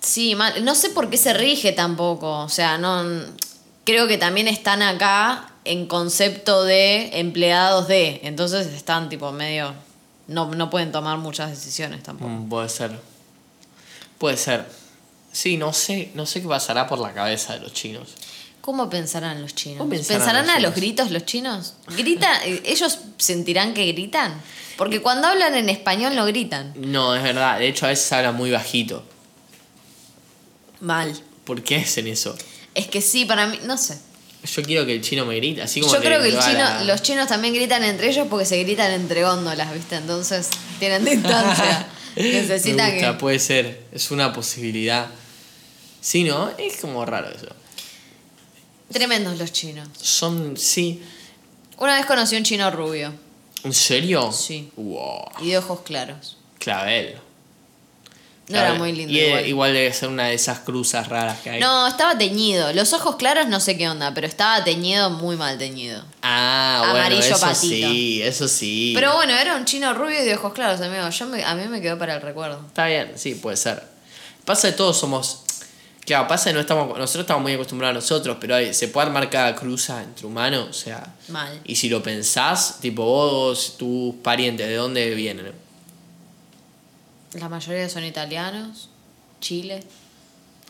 [0.01, 0.65] Sí, mal.
[0.65, 2.41] No sé por qué se rige tampoco.
[2.41, 3.05] O sea, no.
[3.85, 8.21] Creo que también están acá en concepto de empleados de.
[8.25, 9.75] Entonces están tipo medio.
[10.27, 12.31] No, no pueden tomar muchas decisiones tampoco.
[12.31, 12.99] Mm, puede ser.
[14.19, 14.67] Puede ser.
[15.33, 18.15] Sí, no sé, no sé qué pasará por la cabeza de los chinos.
[18.61, 19.79] ¿Cómo pensarán los chinos?
[19.79, 20.77] ¿Cómo pensarán ¿Pensarán los a los chinos?
[20.77, 21.75] gritos los chinos?
[21.97, 22.37] ¿Gritan?
[22.65, 24.41] ¿Ellos sentirán que gritan?
[24.77, 26.73] Porque cuando hablan en español no gritan.
[26.77, 27.59] No, es verdad.
[27.59, 29.05] De hecho, a veces hablan muy bajito.
[30.81, 31.19] Mal.
[31.45, 32.37] ¿Por qué hacen eso?
[32.75, 33.59] Es que sí, para mí.
[33.65, 33.99] No sé.
[34.45, 36.85] Yo quiero que el chino me grite, así como Yo creo que el chino, la-
[36.85, 39.97] los chinos también gritan entre ellos porque se gritan entre góndolas, ¿viste?
[39.97, 40.49] Entonces
[40.79, 41.89] tienen distancia.
[42.17, 43.13] Necesitan que.
[43.15, 43.83] puede ser.
[43.93, 45.07] Es una posibilidad.
[46.01, 46.51] Sí, ¿no?
[46.57, 47.49] Es como raro eso.
[48.93, 49.89] Tremendos los chinos.
[50.01, 51.03] Son, sí.
[51.79, 53.13] Una vez conocí a un chino rubio
[53.65, 54.33] ¿En serio?
[54.33, 54.71] Sí.
[54.77, 55.27] Wow.
[55.43, 56.37] y de ojos claros.
[56.59, 57.17] Clavel.
[58.49, 59.13] No era muy lindo.
[59.13, 59.47] Y igual.
[59.47, 61.61] igual debe ser una de esas cruzas raras que hay.
[61.61, 62.73] No, estaba teñido.
[62.73, 66.03] Los ojos claros no sé qué onda, pero estaba teñido, muy mal teñido.
[66.23, 67.59] Ah, bueno, Amarillo eso patito.
[67.91, 68.93] sí, eso sí.
[68.95, 71.09] Pero bueno, era un chino rubio y de ojos claros, amigo.
[71.11, 72.63] Yo me- a mí me quedó para el recuerdo.
[72.67, 73.83] Está bien, sí, puede ser.
[74.47, 75.43] Pasa de todos somos.
[76.07, 76.89] Claro, pasa de no estamos.
[76.97, 80.69] Nosotros estamos muy acostumbrados a nosotros, pero hay- se puede armar cada cruza entre humanos,
[80.71, 81.07] o sea.
[81.29, 81.61] Mal.
[81.65, 85.53] Y si lo pensás, tipo vos, tus parientes, ¿de dónde vienen?
[87.35, 88.89] La mayoría son italianos.
[89.41, 89.83] Chile.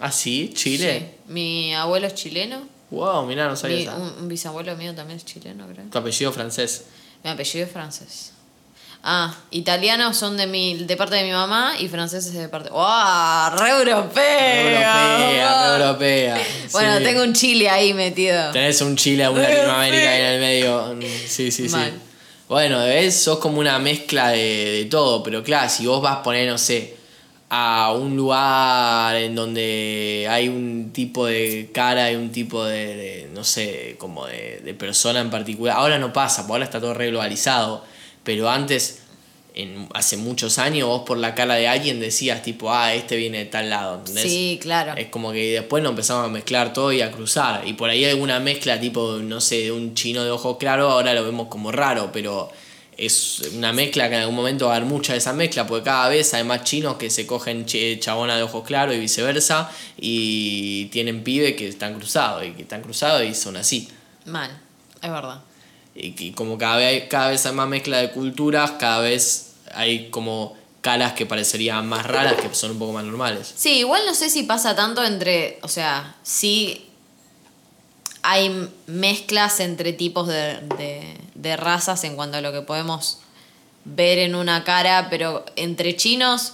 [0.01, 0.53] ¿Ah, sí?
[0.55, 0.99] ¿Chile?
[1.27, 1.33] Sí.
[1.33, 2.63] Mi abuelo es chileno.
[2.91, 3.97] Wow, mirá, no sabía Mi- esa.
[3.97, 5.87] un, un bisabuelo mío también es chileno, creo.
[5.91, 6.85] Tu apellido francés.
[7.25, 8.33] Mi apellido es francés.
[9.03, 12.69] Ah, italianos son de mi de parte de mi mamá y franceses de parte.
[12.71, 13.51] ¡Wow!
[13.57, 14.61] ¡Re europea!
[14.63, 16.47] Europea, re europea.
[16.73, 17.05] Bueno, Sí.
[17.05, 18.51] tengo un Chile ahí metido.
[18.51, 19.43] Tenés un Chile, una.
[19.43, 20.97] Latinoamérica ahí en el medio.
[21.29, 21.77] Sí, sí, sí.
[22.49, 23.23] Bueno, ¿ves?
[23.23, 26.57] sos como una mezcla de, de todo, pero claro, si vos vas a poner, no
[26.57, 26.97] sé,
[27.51, 33.31] a un lugar en donde hay un tipo de cara y un tipo de, de,
[33.35, 35.77] no sé, como de, de persona en particular.
[35.77, 37.85] Ahora no pasa, porque ahora está todo re globalizado,
[38.25, 39.03] pero antes,
[39.59, 43.39] en, hace muchos años, vos por la cara de alguien decías tipo, ah, este viene
[43.39, 44.23] de tal lado, ¿entendés?
[44.23, 44.95] Sí, claro.
[44.97, 47.67] Es como que después nos empezamos a mezclar todo y a cruzar.
[47.67, 51.13] Y por ahí alguna mezcla tipo, no sé, de un chino de ojos claros, ahora
[51.13, 52.51] lo vemos como raro, pero
[52.97, 55.85] es una mezcla que en algún momento va a haber mucha de esa mezcla, porque
[55.85, 59.71] cada vez hay más chinos que se cogen ch- chabona de ojos claros y viceversa,
[59.97, 63.89] y tienen pibe que están cruzados, y que están cruzados y son así.
[64.25, 64.57] Mal,
[65.03, 65.41] es verdad.
[65.95, 70.11] Y, que como cada vez, cada vez hay más mezcla de culturas, cada vez hay
[70.11, 73.53] como caras que parecerían más raras, que son un poco más normales.
[73.57, 76.85] Sí, igual no sé si pasa tanto entre, o sea, sí
[78.23, 83.19] hay mezclas entre tipos de, de, de razas en cuanto a lo que podemos
[83.85, 86.53] ver en una cara, pero entre chinos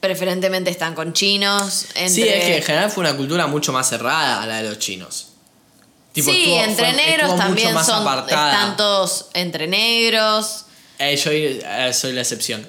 [0.00, 1.86] preferentemente están con chinos.
[1.94, 2.08] Entre...
[2.10, 4.78] Sí, es que en general fue una cultura mucho más cerrada a la de los
[4.78, 5.28] chinos.
[6.12, 10.64] Tipo, sí, estuvo- entre fue- negros también son, están todos entre negros.
[10.98, 12.66] Eh, yo eh, soy la excepción.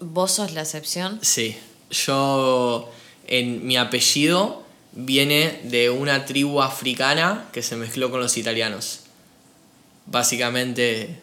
[0.00, 1.18] ¿Vos sos la excepción?
[1.22, 1.56] Sí.
[1.90, 2.90] Yo,
[3.26, 9.00] en mi apellido, viene de una tribu africana que se mezcló con los italianos.
[10.06, 11.18] Básicamente,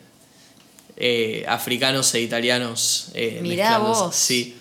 [0.98, 3.10] eh, africanos e italianos.
[3.14, 4.02] Mirá mezclándose.
[4.02, 4.16] vos.
[4.16, 4.58] Sí,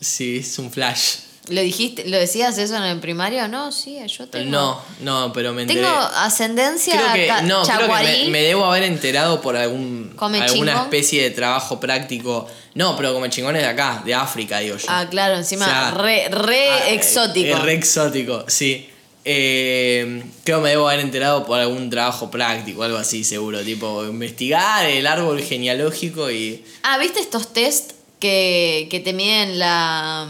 [0.00, 1.16] sí, es un flash.
[1.48, 3.48] ¿Lo dijiste, lo decías eso en el primario?
[3.48, 4.48] No, sí, yo tengo.
[4.50, 5.80] No, no, pero me enteré.
[5.80, 8.24] Tengo ascendencia Creo que, no, creo que chaguarí.
[8.26, 10.84] me, me debo haber enterado por algún Come alguna chingón.
[10.84, 12.46] especie de trabajo práctico.
[12.74, 14.86] No, pero como chingones de acá, de África, digo yo.
[14.88, 17.58] Ah, claro, encima O sea, re, re Ah, eh, exótico.
[17.58, 18.88] Re exótico, sí.
[19.24, 23.62] Eh, creo que me debo haber enterado por algún trabajo práctico, algo así seguro.
[23.62, 26.64] Tipo, investigar el árbol genealógico y.
[26.84, 30.28] Ah, ¿viste estos test que, que te miden la.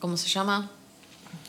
[0.00, 0.70] ¿Cómo se llama?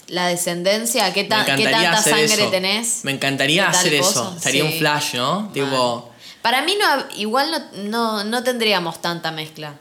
[0.08, 1.14] La descendencia.
[1.14, 2.50] ¿Qué, ta- qué tanta sangre eso.
[2.50, 3.04] tenés?
[3.06, 4.34] Me encantaría ¿Qué tal hacer eso.
[4.36, 5.50] Estaría un flash, ¿no?
[5.54, 6.10] Tipo.
[6.42, 9.76] Para mí, no, igual no, no, no tendríamos tanta mezcla.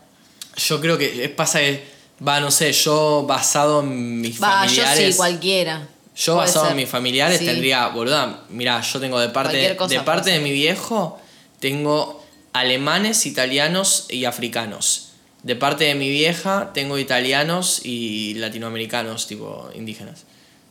[0.56, 1.96] Yo creo que es pasa que.
[2.26, 5.10] Va, no sé, yo basado en mis Va, yo familiares.
[5.12, 5.86] sí, cualquiera.
[6.16, 6.72] Yo Puede basado ser.
[6.72, 7.44] en mis familiares Sí.
[7.46, 11.16] tendría, boluda, mira, yo tengo de parte, de parte de mi viejo,
[11.60, 15.07] tengo alemanes, italianos y africanos.
[15.42, 20.24] De parte de mi vieja, tengo italianos y latinoamericanos, tipo indígenas.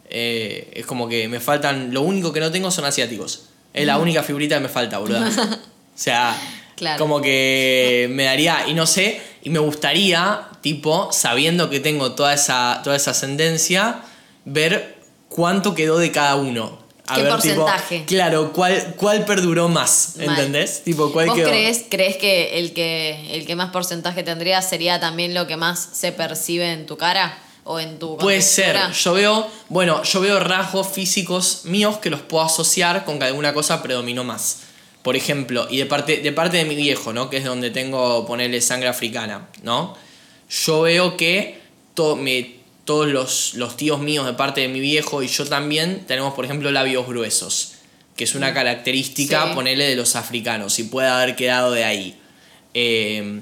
[0.09, 3.45] Eh, es como que me faltan, lo único que no tengo son asiáticos.
[3.73, 5.29] Es la única figurita que me falta, boluda.
[5.29, 5.57] O
[5.95, 6.35] sea,
[6.75, 6.99] Claro.
[6.99, 12.35] como que me daría, y no sé, y me gustaría, tipo, sabiendo que tengo toda
[12.35, 14.01] esa, toda esa ascendencia,
[14.45, 14.95] ver
[15.27, 16.77] cuánto quedó de cada uno.
[17.15, 18.03] ¿Qué tipo, porcentaje?
[18.05, 20.29] claro, cuál, cuál perduró más, Mal.
[20.29, 20.83] ¿entendés?
[20.83, 21.49] Tipo, cuál ¿Vos quedó.
[21.49, 25.89] crees, crees que el, que el que más porcentaje tendría sería también lo que más
[25.93, 27.37] se percibe en tu cara?
[27.69, 28.77] ¿O en tu Puede ser.
[28.93, 33.53] Yo veo, bueno, yo veo rasgos físicos míos que los puedo asociar con que alguna
[33.53, 34.59] cosa predominó más.
[35.01, 37.29] Por ejemplo, y de parte, de parte de mi viejo, ¿no?
[37.29, 39.97] Que es donde tengo, ponerle sangre africana, ¿no?
[40.49, 41.59] Yo veo que
[41.93, 42.56] to- me-
[42.87, 46.45] todos los, los tíos míos de parte de mi viejo y yo también tenemos, por
[46.45, 47.73] ejemplo, labios gruesos,
[48.15, 49.49] que es una característica, Mm.
[49.49, 49.55] Sí.
[49.55, 52.17] ponerle de los africanos, y puede haber quedado de ahí.
[52.73, 53.41] Eh,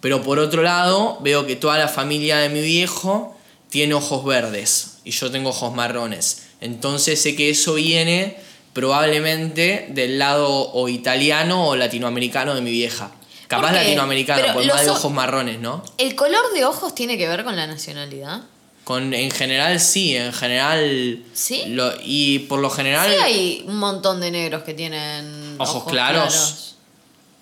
[0.00, 3.36] pero por otro lado, veo que toda la familia de mi viejo
[3.70, 6.48] tiene ojos verdes y yo tengo ojos marrones.
[6.60, 8.36] Entonces sé que eso viene
[8.74, 13.10] probablemente del lado o italiano o latinoamericano de mi vieja.
[13.48, 15.82] Capaz latinoamericano, por más de ojos marrones, ¿no?
[15.98, 18.42] ¿El color de ojos tiene que ver con la nacionalidad?
[18.84, 21.22] Con, en general sí, en general...
[21.34, 21.64] ¿Sí?
[21.68, 23.08] lo- y por lo general...
[23.10, 26.74] Sí, hay un montón de negros que tienen Ojos claros.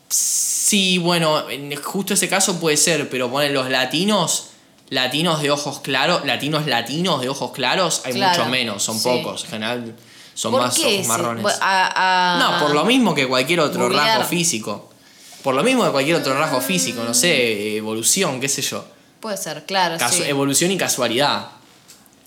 [0.08, 4.48] Sí, bueno, en justo ese caso puede ser, pero ponen los latinos,
[4.88, 9.08] latinos de ojos claros, latinos latinos de ojos claros, hay Claro, mucho menos, son sí.
[9.08, 9.96] pocos, en general
[10.34, 11.44] son ¿Por más qué ojos marrones.
[11.44, 14.90] bu- a- a- no, por lo mismo que cualquier otro rasgo físico.
[15.42, 18.84] Por lo mismo que cualquier otro rasgo físico, no sé, evolución, qué sé yo.
[19.20, 19.96] Puede ser, claro.
[19.98, 20.22] Casu- sí.
[20.24, 21.48] Evolución y casualidad.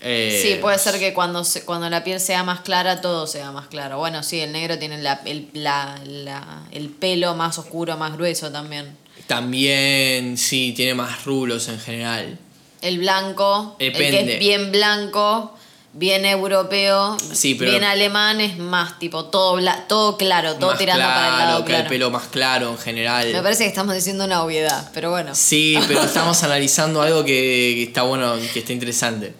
[0.00, 3.52] Eh, Sí, puede ser que cuando, se- cuando la piel sea más clara, todo sea
[3.52, 3.98] más claro.
[3.98, 8.50] Bueno, sí, el negro tiene la, el, la- la- el pelo más oscuro, más grueso
[8.52, 8.96] también.
[9.26, 12.38] También, sí, tiene más rulos en general.
[12.82, 15.56] El blanco, el que es bien blanco,
[15.96, 20.78] bien europeo, Sí, pero- bien alemán, es más tipo todo, bla- todo claro, todo más
[20.78, 21.82] tirando claro, para el lado que claro.
[21.84, 23.32] el pelo más claro en general.
[23.32, 25.34] Me parece que estamos diciendo una obviedad, pero bueno.
[25.34, 27.32] Sí, pero estamos analizando algo que,
[27.76, 29.34] que está bueno, que está interesante.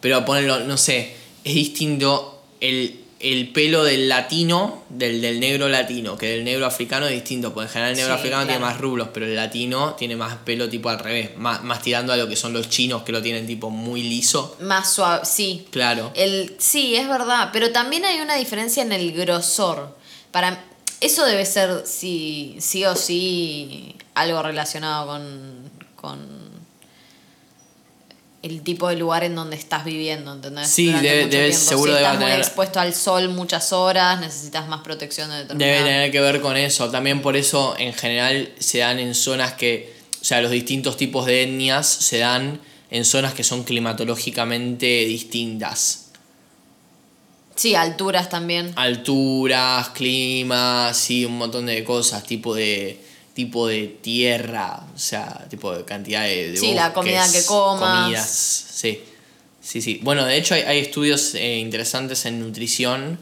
[0.00, 6.18] Pero ponerlo, no sé, es distinto el el pelo del latino, del, del negro latino,
[6.18, 8.78] que del negro africano es distinto, porque en general el negro Sí, africano tiene más
[8.78, 12.28] rublos, pero el latino tiene más pelo tipo al revés, más, más tirando a lo
[12.28, 14.56] que son los chinos que lo tienen tipo muy liso.
[14.60, 15.66] Más suave, sí.
[15.70, 16.12] Claro.
[16.14, 19.96] El, sí, es verdad, pero también hay una diferencia en el grosor.
[20.30, 20.64] Para
[21.00, 26.45] eso debe ser sí, sí o sí algo relacionado con, con
[28.46, 30.68] el tipo de lugar en donde estás viviendo, ¿entendés?
[30.68, 31.56] Sí, debe- mucho debe- tiempo.
[31.68, 35.44] seguro si debe estás muy tener- expuesto al sol muchas horas, necesitas más protección de.
[35.54, 36.90] Debe tener que ver con eso.
[36.90, 41.26] También por eso en general se dan en zonas que, o sea, los distintos tipos
[41.26, 46.02] de etnias se dan en zonas que son climatológicamente distintas.
[47.54, 48.72] Sí, alturas también.
[48.76, 53.00] Alturas, clima, sí, un montón de cosas, tipo de
[53.36, 58.04] tipo de tierra, o sea, tipo de cantidad de, de Sí, la comida que comas.
[58.04, 59.02] Comidas, sí.
[59.60, 60.00] Sí, sí.
[60.02, 63.18] Bueno, de hecho hay, hay estudios eh, interesantes en nutrición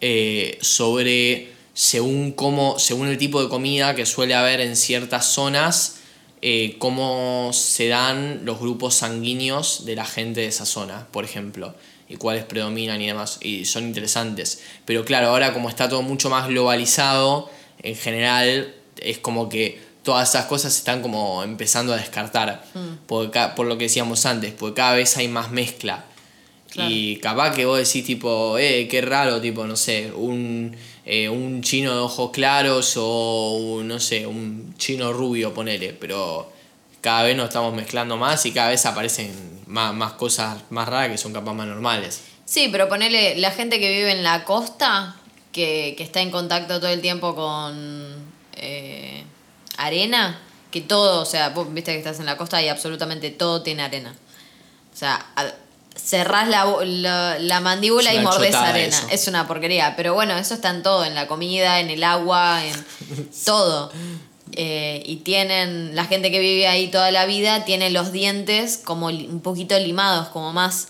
[0.00, 5.96] eh, sobre según cómo, según el tipo de comida que suele haber en ciertas zonas,
[6.40, 11.74] eh, cómo se dan los grupos sanguíneos de la gente de esa zona, por ejemplo,
[12.08, 14.62] y cuáles predominan y demás, y son interesantes.
[14.86, 17.50] Pero claro, ahora como está todo mucho más globalizado,
[17.82, 22.64] en general es como que todas esas cosas se están como empezando a descartar,
[23.06, 26.04] porque ca- por lo que decíamos antes, porque cada vez hay más mezcla.
[26.70, 26.88] Claro.
[26.90, 31.62] Y capaz que vos decís tipo, eh, qué raro, tipo, no sé, un, eh, un
[31.62, 36.50] chino de ojos claros o un, no sé, un chino rubio, ponele, pero
[37.00, 39.32] cada vez nos estamos mezclando más y cada vez aparecen
[39.66, 42.20] más, más cosas más raras que son capaz más normales.
[42.44, 45.16] Sí, pero ponele la gente que vive en la costa,
[45.52, 48.09] que, que está en contacto todo el tiempo con
[48.60, 49.24] eh,
[49.76, 50.38] arena,
[50.70, 53.82] que todo, o sea, vos viste que estás en la costa y absolutamente todo tiene
[53.82, 54.14] arena.
[54.92, 55.26] O sea,
[55.96, 58.96] cerrás la, la, la mandíbula y mordés arena.
[58.96, 59.06] eso.
[59.10, 59.94] Es una porquería.
[59.96, 62.86] Pero bueno, eso está en todo, en la comida, en el agua, en
[63.44, 63.90] todo.
[64.52, 69.06] Eh, y tienen, la gente que vive ahí toda la vida tiene los dientes como
[69.06, 70.88] un poquito limados, como más...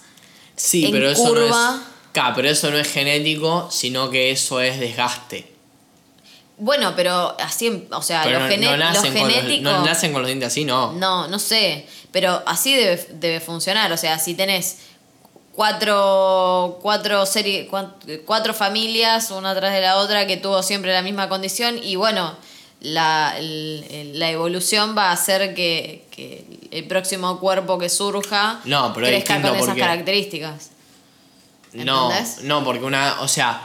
[0.56, 1.76] Sí, En pero eso no curva.
[1.76, 1.86] es.
[2.12, 5.49] Claro, pero eso no es genético, sino que eso es desgaste.
[6.60, 9.62] Bueno, pero así, o sea, Pero lo, no, no los, genético.
[9.70, 10.92] no nacen con los dientes así, no.
[10.92, 11.86] No, no sé.
[12.12, 13.90] Pero así debe, debe funcionar.
[13.92, 14.78] O sea, si tenés
[15.54, 17.68] cuatro, cuatro, serie,
[18.26, 22.34] cuatro familias, una tras de la otra, que tuvo siempre la misma condición, y bueno,
[22.80, 29.06] la, la evolución va a hacer que, que el próximo cuerpo que surja No, pero
[29.06, 30.70] crezca con esas porque- características.
[31.72, 32.42] No, ¿Entendés?
[32.44, 33.62] no, porque una, o sea,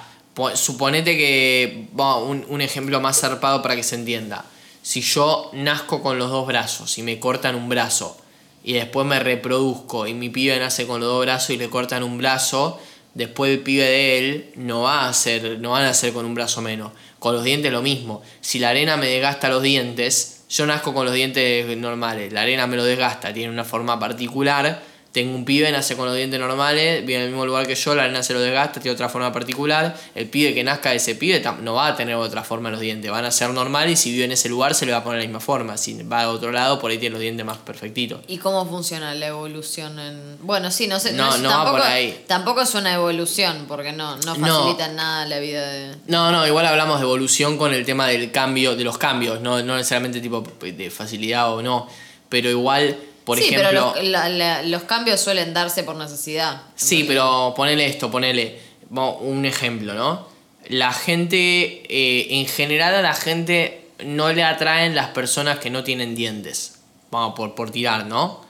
[0.55, 4.45] suponete que, un, un ejemplo más zarpado para que se entienda.
[4.81, 8.17] Si yo nazco con los dos brazos y me cortan un brazo
[8.63, 12.03] y después me reproduzco y mi pibe nace con los dos brazos y le cortan
[12.03, 12.79] un brazo,
[13.13, 16.35] después el pibe de él no va a ser, no van a ser con un
[16.35, 16.91] brazo menos.
[17.19, 18.21] Con los dientes lo mismo.
[18.41, 22.67] Si la arena me desgasta los dientes, yo nazco con los dientes normales, la arena
[22.67, 24.83] me lo desgasta, tiene una forma particular.
[25.15, 27.95] Tengo un pibe, nace con los dientes normales, vive en el mismo lugar que yo,
[27.95, 29.95] la arena se lo desgasta, tiene otra forma particular.
[30.13, 32.81] El pibe que nazca de ese pibe no va a tener otra forma en los
[32.81, 35.03] dientes, van a ser normales y si vive en ese lugar se le va a
[35.05, 35.77] poner la misma forma.
[35.77, 38.19] Si va a otro lado, por ahí tiene los dientes más perfectitos.
[38.27, 39.97] ¿Y cómo funciona la evolución?
[39.99, 40.37] En...
[40.41, 41.13] Bueno, sí, no sé.
[41.13, 42.25] No, es- no va por ahí.
[42.27, 44.47] Tampoco es una evolución, porque no, no No.
[44.59, 45.95] facilita nada la vida de.
[46.07, 49.63] No, no, igual hablamos de evolución con el tema del cambio, de los cambios, no,
[49.63, 51.87] no necesariamente tipo de facilidad o no,
[52.27, 53.67] pero igual, por sí, ejemplo...
[53.69, 56.61] pero los, la- la- los cambios suelen darse por necesidad.
[56.75, 58.59] Sí, pero ponele esto, ponele
[58.89, 60.27] un ejemplo, ¿no?
[60.69, 65.83] La gente, eh, en general a la gente no le atraen las personas que no
[65.83, 66.79] tienen dientes.
[67.11, 68.43] Vamos, por, por tirar, ¿no?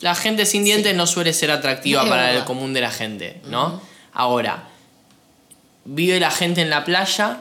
[0.00, 3.80] La gente sin dientes no suele ser atractiva para el común de la gente, ¿no?
[4.14, 4.64] Ahora,
[5.84, 7.40] vive la gente en la playa,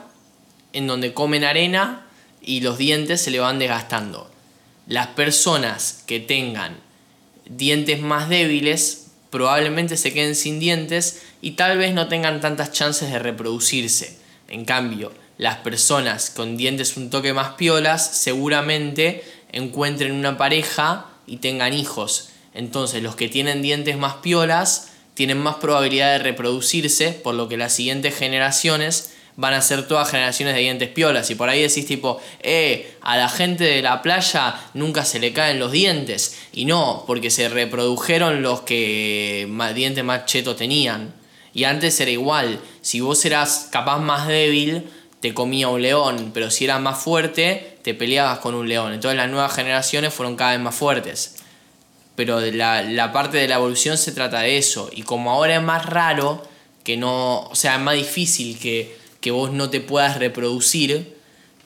[0.74, 2.06] en donde comen arena
[2.42, 4.30] y los dientes se le van desgastando.
[4.90, 6.76] Las personas que tengan
[7.48, 13.12] dientes más débiles probablemente se queden sin dientes y tal vez no tengan tantas chances
[13.12, 14.18] de reproducirse.
[14.48, 21.38] En cambio, las personas con dientes un toque más piolas seguramente encuentren una pareja y
[21.38, 22.30] tengan hijos.
[22.56, 27.58] Entonces los que tienen dientes más piolas tienen más probabilidad de reproducirse, por lo que
[27.58, 31.30] las siguientes generaciones van a ser todas generaciones de dientes piolas.
[31.30, 35.32] Y por ahí decís tipo, eh, a la gente de la playa nunca se le
[35.32, 36.38] caen los dientes.
[36.52, 41.14] Y no, porque se reprodujeron los que más dientes más chetos tenían.
[41.54, 42.60] Y antes era igual.
[42.82, 44.90] Si vos eras capaz más débil,
[45.22, 46.32] te comía un león.
[46.34, 48.92] Pero si eras más fuerte, te peleabas con un león.
[48.92, 51.38] Entonces las nuevas generaciones fueron cada vez más fuertes.
[52.18, 54.90] Pero la parte de la evolución se trata de eso.
[54.94, 56.46] Y como ahora es más raro
[56.84, 61.18] que no, o sea, es más difícil que, que vos no te puedas reproducir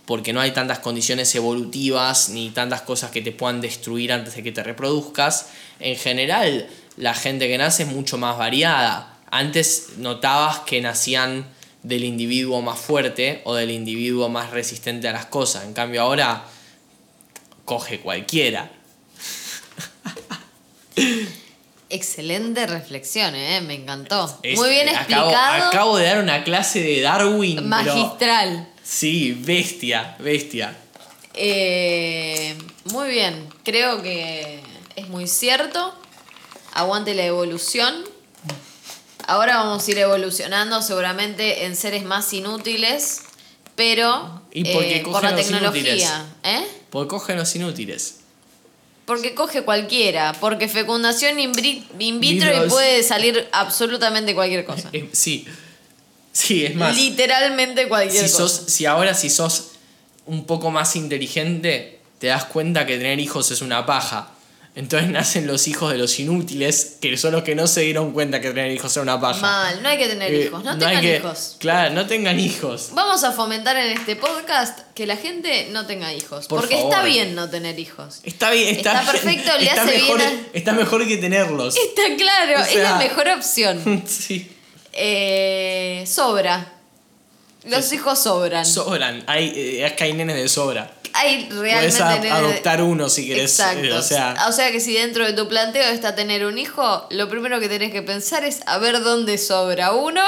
[0.05, 4.43] porque no hay tantas condiciones evolutivas ni tantas cosas que te puedan destruir antes de
[4.43, 5.47] que te reproduzcas.
[5.79, 9.17] En general, la gente que nace es mucho más variada.
[9.31, 11.47] Antes notabas que nacían
[11.83, 15.63] del individuo más fuerte o del individuo más resistente a las cosas.
[15.63, 16.45] En cambio ahora
[17.65, 18.71] coge cualquiera.
[21.93, 23.62] Excelente reflexión, ¿eh?
[23.62, 24.39] me encantó.
[24.41, 25.67] Es- Muy bien acabo- explicado.
[25.67, 27.56] Acabo, de dar una clase de Darwin.
[27.58, 28.67] pero- magistral.
[28.84, 30.75] Sí, bestia, bestia.
[31.36, 34.60] Eh, muy bien, creo que
[34.95, 35.93] es muy cierto.
[36.73, 37.93] Aguante la evolución.
[39.27, 43.21] Ahora vamos a ir evolucionando seguramente en seres más inútiles,
[43.75, 45.82] pero ¿Y por qué eh, por la tecnología.
[45.82, 46.10] inútiles?
[46.43, 46.67] ¿eh?
[46.89, 48.15] Porque cogen los inútiles.
[49.05, 54.89] Porque coge cualquiera, porque fecundación in, vitro y puede salir absolutamente cualquier cosa.
[54.93, 55.45] Eh, sí.
[56.31, 56.95] Sí, es más.
[56.95, 58.47] Literalmente cualquier si, cosa.
[58.47, 59.71] sos, si ahora si sos
[60.25, 64.31] un poco más inteligente, te das cuenta que tener hijos es una paja.
[64.75, 68.41] Entonces nacen los hijos de los inútiles, que son los que no se dieron cuenta
[68.41, 69.39] que tener hijos era una paja.
[69.39, 71.57] Mal, no hay que tener Eh, hijos, no, tengan que- hijos.
[71.59, 72.89] Claro, no tengan hijos.
[72.93, 76.47] Vamos a fomentar en este podcast que la gente no tenga hijos.
[76.47, 78.21] Por porque está bien no tener hijos.
[78.23, 81.75] Está bien, está, Está perfecto, le está hace mejor, bien Está mejor que tenerlos.
[81.77, 84.03] Está claro, O es la mejor opción.
[84.07, 84.49] sí.
[84.93, 86.73] Eh, sobra.
[87.65, 88.65] Los hijos sobran.
[88.65, 89.23] Sobran.
[89.27, 90.91] Hay, eh, es que hay nenes de sobra.
[91.13, 93.52] Hay Puedes realmente a- nenes de- adoptar uno si querés.
[93.60, 93.84] Exacto.
[93.86, 97.06] eh, o sea, o sea que si dentro de tu planteo está tener un hijo,
[97.12, 100.21] lo primero que tenés que pensar es a ver dónde sobra uno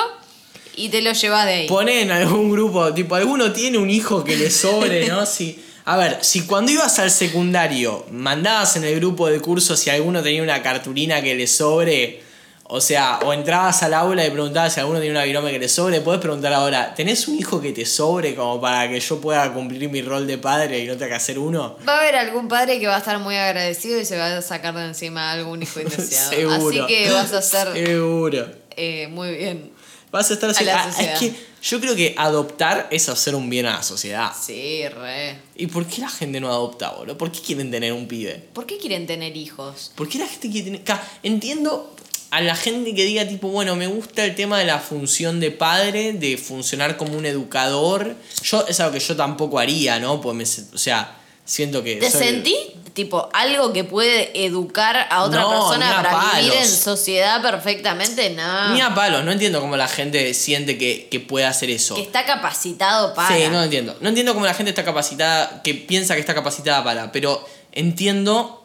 [0.76, 1.68] y te lo llevas de ahí.
[1.68, 5.26] Poné en algún grupo, tipo, alguno tiene un hijo que le sobre, ¿no?
[5.26, 9.90] Si, a ver, si cuando ibas al secundario mandabas en el grupo de curso si
[9.90, 12.24] alguno tenía una cartulina que le sobre,
[12.68, 15.70] o sea, o entrabas al aula y preguntabas si alguno tenía una virome que le
[15.70, 19.54] sobre, puedes preguntar ahora, ¿tenés un hijo que te sobre como para que yo pueda
[19.54, 21.78] cumplir mi rol de padre y no tenga que hacer uno?
[21.88, 24.42] Va a haber algún padre que va a estar muy agradecido y se va a
[24.42, 26.32] sacar de encima a algún hijo indeseado.
[26.32, 26.86] Seguro.
[26.86, 28.48] Así que vas a ser Seguro.
[28.76, 29.72] eh, muy bien.
[30.12, 30.90] Vas a estar A la ah.
[30.98, 34.32] Es que yo creo que adoptar es hacer un bien a la sociedad.
[34.40, 35.38] Sí, re.
[35.56, 37.18] ¿Y por qué la gente no adopta, boludo?
[37.18, 38.42] ¿Por qué quieren tener un pibe?
[38.54, 39.92] ¿Por qué quieren tener hijos?
[39.96, 41.00] ¿Por qué la gente quiere tener.?
[41.22, 41.96] Entiendo
[42.36, 45.52] a la gente que diga, tipo, bueno, me gusta el tema de la función de
[45.52, 48.16] padre, de funcionar como un educador.
[48.44, 50.20] Yo, es algo que yo tampoco haría, ¿no?
[50.20, 50.44] Pues me,
[50.76, 51.96] o sea, siento que.
[51.96, 52.56] ¿Te soy- sentí
[52.94, 58.30] tipo algo que puede educar a otra No, persona para vivir en sociedad perfectamente?
[58.30, 58.74] No.
[58.74, 61.96] Ni a palos, no entiendo cómo la gente siente que, que puede hacer eso.
[61.96, 63.36] Que está capacitado para.
[63.36, 63.96] Sí, no entiendo.
[64.02, 68.65] No entiendo cómo la gente está capacitada, que piensa que está capacitada para, pero entiendo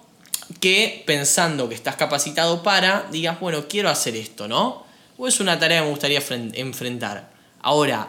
[0.58, 4.84] que pensando que estás capacitado para, digas, bueno, quiero hacer esto, ¿no?
[5.16, 7.30] O es una tarea que me gustaría fren- enfrentar.
[7.62, 8.08] Ahora,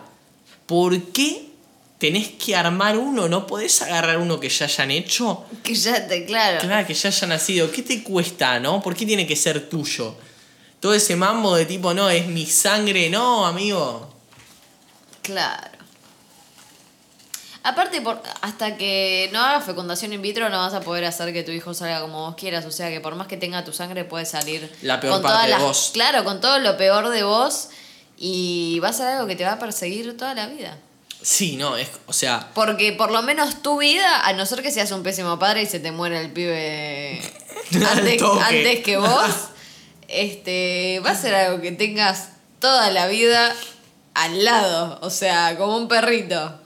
[0.65, 1.47] ¿por qué
[1.99, 3.27] tenés que armar uno?
[3.27, 5.43] ¿No podés agarrar uno que ya hayan hecho?
[5.61, 6.59] Que ya te, claro.
[6.61, 7.69] Claro, que ya haya nacido.
[7.71, 8.81] ¿Qué te cuesta, no?
[8.81, 10.15] ¿Por qué tiene que ser tuyo?
[10.79, 14.09] Todo ese mambo de tipo, no, es mi sangre, no, amigo.
[15.21, 15.70] Claro.
[17.63, 21.43] Aparte, por, hasta que no hagas fecundación in vitro, no vas a poder hacer que
[21.43, 22.65] tu hijo salga como vos quieras.
[22.65, 25.33] O sea que por más que tenga tu sangre, puede salir La peor con parte
[25.35, 25.89] todas de las- vos.
[25.93, 27.69] Claro, con todo lo peor de vos.
[28.17, 30.77] Y va a ser algo que te va a perseguir toda la vida.
[31.23, 34.71] Sí, no, es, o sea, Porque por lo menos tu vida, a no ser que
[34.71, 37.21] seas un pésimo padre y se te muera el pibe
[37.91, 39.29] antes, antes que vos,
[40.07, 43.53] este, va a ser algo que tengas toda la vida
[44.15, 44.99] al lado.
[45.03, 46.59] O sea, como un perrito.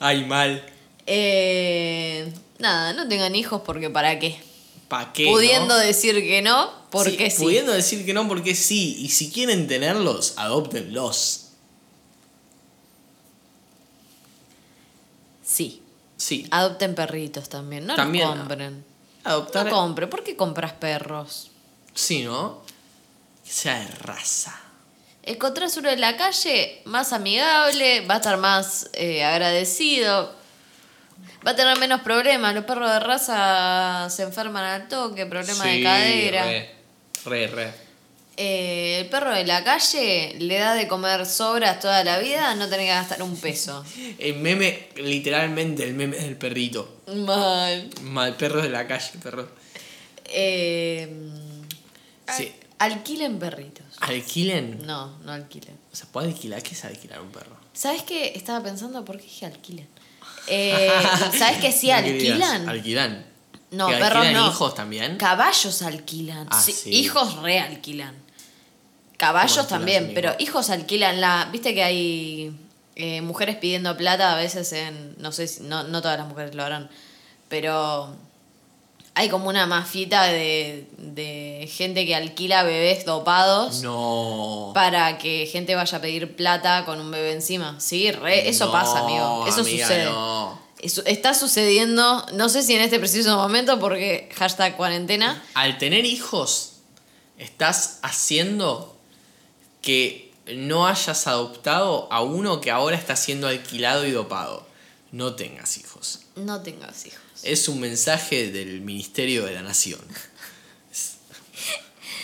[0.00, 0.66] Ay, mal.
[1.06, 4.40] Eh, nada, no tengan hijos porque para qué.
[4.88, 5.26] ¿Para qué?
[5.26, 5.76] Pudiendo no?
[5.76, 7.42] decir que no, porque sí.
[7.44, 8.96] Pudiendo decir que no, porque sí.
[8.98, 11.46] Y si quieren tenerlos, adóptenlos.
[15.44, 15.82] Sí.
[16.16, 16.46] Sí.
[16.50, 18.84] Adopten perritos también, no También, los compren.
[19.24, 19.66] Adoptar.
[19.66, 21.50] No compren, ¿por qué compras perros?
[21.94, 22.60] sí, ¿no?
[23.44, 24.59] Que sea de raza.
[25.30, 30.34] Encontrás uno en la calle más amigable, va a estar más eh, agradecido,
[31.46, 32.52] va a tener menos problemas.
[32.52, 36.44] Los perros de raza se enferman al toque, problemas de Sí, cadera.
[36.46, 36.74] Re,
[37.26, 37.72] re, re.
[38.36, 42.68] Eh, el perro de la calle le da de comer sobras toda la vida, no
[42.68, 43.84] tenés que gastar un peso.
[44.18, 47.02] El meme, literalmente el meme del perrito.
[47.06, 47.88] Mal.
[48.00, 49.48] Mal perro de la calle, perro.
[50.24, 51.08] Eh,
[52.36, 52.52] Sí.
[52.80, 53.84] Alquilen perritos.
[54.00, 54.86] ¿Alquilen?
[54.86, 55.76] No, no alquilen.
[55.92, 56.62] O sea, ¿puede alquilar?
[56.62, 57.54] ¿Qué es alquilar un perro?
[57.74, 58.32] ¿Sabes qué?
[58.34, 59.88] Estaba pensando, ¿por qué dije alquilen?
[60.46, 60.90] Eh,
[61.38, 62.68] ¿Sabes que sí alquilan?
[62.68, 63.24] Alquilan.
[63.70, 64.48] No, ¿Que perros alquilan no.
[64.48, 65.16] hijos también?
[65.18, 66.48] Caballos alquilan.
[66.50, 66.90] Ah, Sí, sí.
[66.90, 68.14] Hijos realquilan.
[69.18, 71.48] Caballos ¿Cómo alquilas también, pero hijos alquilan la.
[71.52, 72.56] Viste que hay
[72.96, 75.14] eh, mujeres pidiendo plata a veces en.
[75.18, 75.62] No sé si.
[75.64, 76.88] No, no todas las mujeres lo harán.
[77.48, 78.16] Pero.
[79.20, 84.70] Hay como una mafita de, de gente que alquila bebés dopados No.
[84.74, 87.78] para que gente vaya a pedir plata con un bebé encima.
[87.80, 89.46] Sí, re, eso No, pasa, amigo.
[89.46, 90.04] Eso amiga, sucede.
[90.06, 90.58] no.
[90.80, 95.44] Eso está sucediendo, no sé si en este preciso momento, porque hashtag cuarentena.
[95.52, 96.76] Al tener hijos,
[97.36, 98.96] estás haciendo
[99.82, 104.66] que no hayas adoptado a uno que ahora está siendo alquilado y dopado.
[105.12, 106.20] No tengas hijos.
[106.36, 107.20] No tengas hijos.
[107.42, 110.00] Es un mensaje del Ministerio de la Nación.
[110.92, 111.16] Es-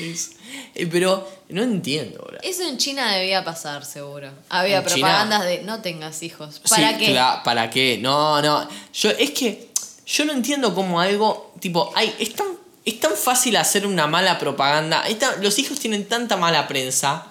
[0.01, 0.31] es-
[0.75, 2.39] eh, pero no entiendo ahora.
[2.43, 4.31] Eso en China debía pasar, seguro.
[4.49, 6.61] Había propagandas de no tengas hijos.
[6.69, 7.21] ¿Para Sí, qué?
[7.45, 7.99] ¿Para qué?
[8.01, 8.69] No, no.
[8.93, 9.71] Yo, es que
[10.07, 11.55] yo no entiendo cómo algo.
[11.61, 12.47] Tipo, hay, es, tan,
[12.85, 15.03] es tan fácil hacer una mala propaganda.
[15.19, 17.27] tan- los hijos tienen tanta mala prensa.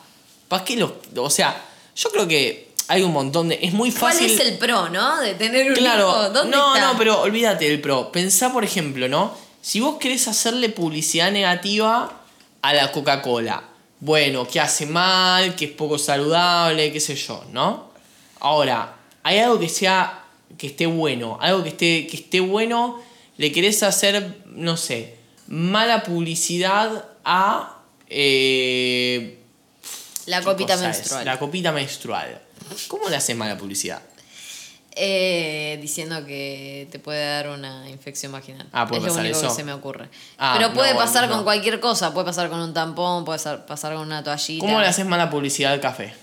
[0.47, 0.91] ¿Para qué los.?
[1.17, 1.63] O sea,
[1.95, 3.59] yo creo que hay un montón de.
[3.61, 4.31] Es muy ¿Cuál fácil.
[4.31, 5.19] es el pro, no?
[5.21, 6.29] De tener un Claro, hijo.
[6.29, 6.91] ¿Dónde no, está?
[6.93, 8.11] no, pero olvídate del pro.
[8.11, 9.33] Pensá, por ejemplo, ¿no?
[9.61, 12.21] Si vos querés hacerle publicidad negativa
[12.61, 13.63] a la Coca-Cola,
[13.99, 17.89] bueno, que hace mal, que es poco saludable, qué sé yo, ¿no?
[18.39, 20.23] Ahora, hay algo que sea,
[20.57, 23.01] que esté bueno, algo que esté, que esté bueno,
[23.37, 25.15] le querés hacer, no sé,
[25.47, 27.77] mala publicidad a...
[28.07, 29.39] eh,
[30.27, 30.81] La ¿qué copita es?
[30.81, 31.25] menstrual.
[31.25, 32.41] La copita menstrual.
[32.87, 34.01] ¿Cómo le haces mala publicidad?
[34.97, 38.65] Eh, diciendo que te puede dar una infección vaginal.
[38.71, 39.49] Ah, ¿puede es lo único eso?
[39.49, 40.07] que se me ocurre.
[40.37, 41.35] Ah, Pero puede no, pasar no.
[41.35, 42.13] con cualquier cosa.
[42.13, 44.65] Puede pasar con un tampón, puede pasar con una toallita.
[44.65, 46.13] ¿Cómo le haces mala publicidad al café?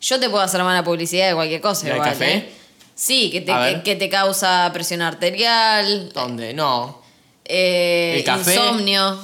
[0.00, 1.86] Yo te puedo hacer mala publicidad de cualquier cosa.
[1.86, 2.34] ¿Del igual, café?
[2.34, 2.52] ¿eh?
[2.94, 6.52] Sí, que te, que, te causa presión arterial, ¿Dónde?
[6.52, 7.02] No.
[7.46, 8.54] eh, ¿El café?
[8.54, 9.18] insomnio,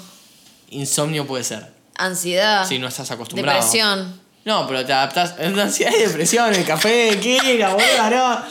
[0.70, 1.72] Insomnio puede ser.
[1.96, 3.58] ansiedad, Si no estás acostumbrado.
[3.58, 4.19] Depresión.
[4.44, 5.34] No, pero te adaptás.
[5.38, 8.10] Ansiedad y depresión, el café, ¿qué era, boludo?
[8.10, 8.42] No.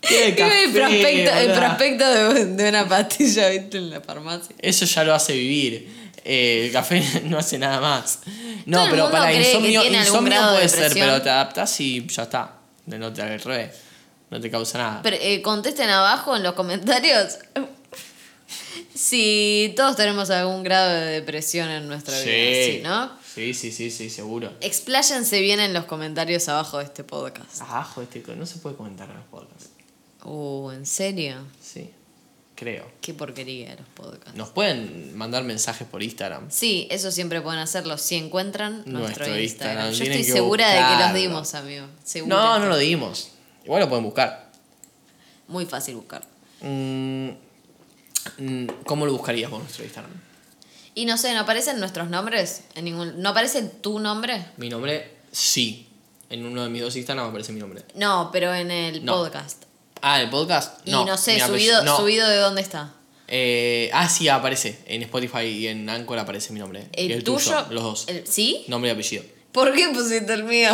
[0.00, 3.78] ¿Qué el Digo, café, el prospecto, el prospecto de, de una pastilla, ¿viste?
[3.78, 4.54] En la farmacia.
[4.58, 6.02] Eso ya lo hace vivir.
[6.24, 8.20] Eh, el café no hace nada más.
[8.66, 12.54] No, Todo pero para insomnio, insomnio de puede ser, pero te adaptás y ya está.
[12.86, 13.70] De no te revés.
[14.30, 15.00] No te causa nada.
[15.02, 17.38] Pero, eh, contesten abajo en los comentarios
[18.94, 22.24] si todos tenemos algún grado de depresión en nuestra vida.
[22.24, 23.10] Sí, ¿no?
[23.34, 24.52] Sí, sí, sí, sí, seguro.
[24.60, 27.60] Expláyense bien en los comentarios abajo de este podcast.
[27.62, 29.70] Abajo este co- no se puede comentar en los podcasts.
[30.24, 31.36] Uh, ¿en serio?
[31.60, 31.90] Sí,
[32.54, 32.86] creo.
[33.00, 34.34] Qué porquería los podcasts.
[34.34, 36.50] Nos pueden mandar mensajes por Instagram.
[36.50, 39.86] Sí, eso siempre pueden hacerlo si encuentran nuestro, Nuestro Instagram.
[39.88, 41.86] Instagram, Yo estoy segura de que los dimos, amigo.
[42.04, 42.36] Segura.
[42.36, 43.30] No, no lo dimos.
[43.64, 44.50] Igual lo pueden buscar.
[45.48, 46.22] Muy fácil buscar.
[46.60, 47.30] Mm,
[48.38, 50.12] mm, ¿Cómo lo buscarías con nuestro Instagram?
[50.94, 52.64] Y no sé, ¿no aparecen nuestros nombres?
[52.74, 53.20] En ningún...
[53.22, 54.44] ¿No aparece tu nombre?
[54.58, 55.88] Mi nombre, sí.
[56.28, 57.82] En uno de mis dos Instagram aparece mi nombre.
[57.94, 59.14] No, pero en el No.
[59.16, 59.64] podcast.
[60.02, 60.86] Ah, ¿el podcast?
[60.86, 61.96] Y no, sé, subido, no.
[61.96, 62.92] subido de dónde está.
[63.28, 64.80] Eh, ah, sí, aparece.
[64.86, 66.88] En Spotify y en Anchor aparece mi nombre.
[66.92, 67.38] El, y el tuyo.
[67.38, 68.04] tuyo, los dos.
[68.08, 68.64] el- ¿Sí?
[68.68, 69.22] Nombre y apellido.
[69.52, 70.70] ¿Por qué pusiste el mío?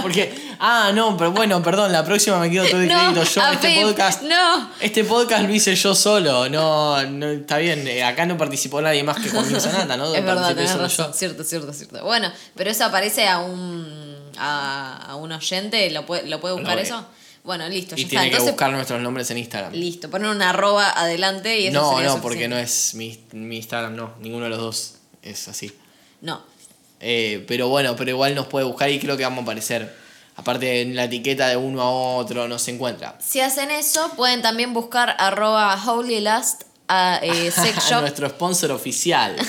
[0.00, 3.52] Porque, ah, no, pero bueno, perdón, la próxima me quedo todo el No, crédito yo.
[3.52, 4.22] Este podcast.
[4.22, 4.70] no.
[4.80, 6.48] Este podcast lo hice yo solo.
[6.48, 7.86] No, no está bien.
[7.88, 10.06] eh, Acá no participó nadie más que Juan Sanata, ¿no?
[10.14, 11.06] Es verdad, Participé tenés solo razón.
[11.08, 11.12] yo.
[11.18, 12.04] Cierto, cierto, cierto.
[12.04, 16.78] Bueno, pero eso aparece a un a, a un oyente, ¿lo puede, lo puede buscar
[16.78, 17.04] eso?
[17.44, 18.20] Bueno, listo, Y ya tiene está.
[18.22, 19.72] que Entonces, buscar nuestros nombres en Instagram.
[19.72, 23.18] listo, poner una arroba adelante y eso No, sería no, porque no suficiente.
[23.22, 24.14] es mi, mi Instagram, no.
[24.20, 25.72] Ninguno de los dos es así.
[26.20, 26.51] No.
[27.02, 29.94] Eh, pero bueno, pero igual nos puede buscar y creo que vamos a aparecer.
[30.36, 33.18] Aparte en la etiqueta de uno a otro nos encuentra.
[33.20, 39.36] Si hacen eso, pueden también buscar arroba holylast a eh, sex shop Nuestro sponsor oficial.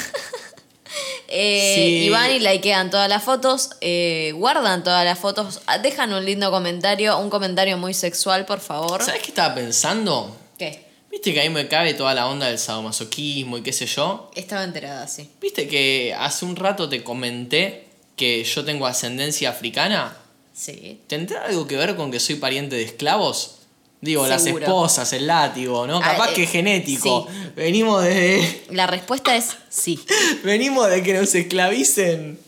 [1.35, 1.81] Eh, Sí.
[2.05, 6.23] Y van y likean todas las fotos, eh, guardan todas las fotos, ah, dejan un
[6.23, 9.01] lindo comentario, un comentario muy sexual, por favor.
[9.01, 10.37] ¿Sabes qué estaba pensando?
[10.59, 10.85] ¿Qué?
[11.13, 14.31] Viste que a mí me cabe toda la onda del sadomasoquismo y qué sé yo.
[14.35, 15.29] Estaba enterada, sí.
[15.39, 17.85] Viste que hace un rato te comenté
[18.15, 20.17] que yo tengo ascendencia africana.
[20.55, 21.01] Sí.
[21.05, 23.59] ¿Tendrá algo que ver con que soy pariente de esclavos?
[24.01, 26.01] Digo, las esposas, el látigo, ¿no?
[26.01, 27.27] Capaz eh, que es genético.
[27.29, 27.49] sí.
[27.55, 28.63] Venimos de.
[28.71, 30.03] La respuesta es sí.
[30.43, 32.39] Venimos de que nos esclavicen.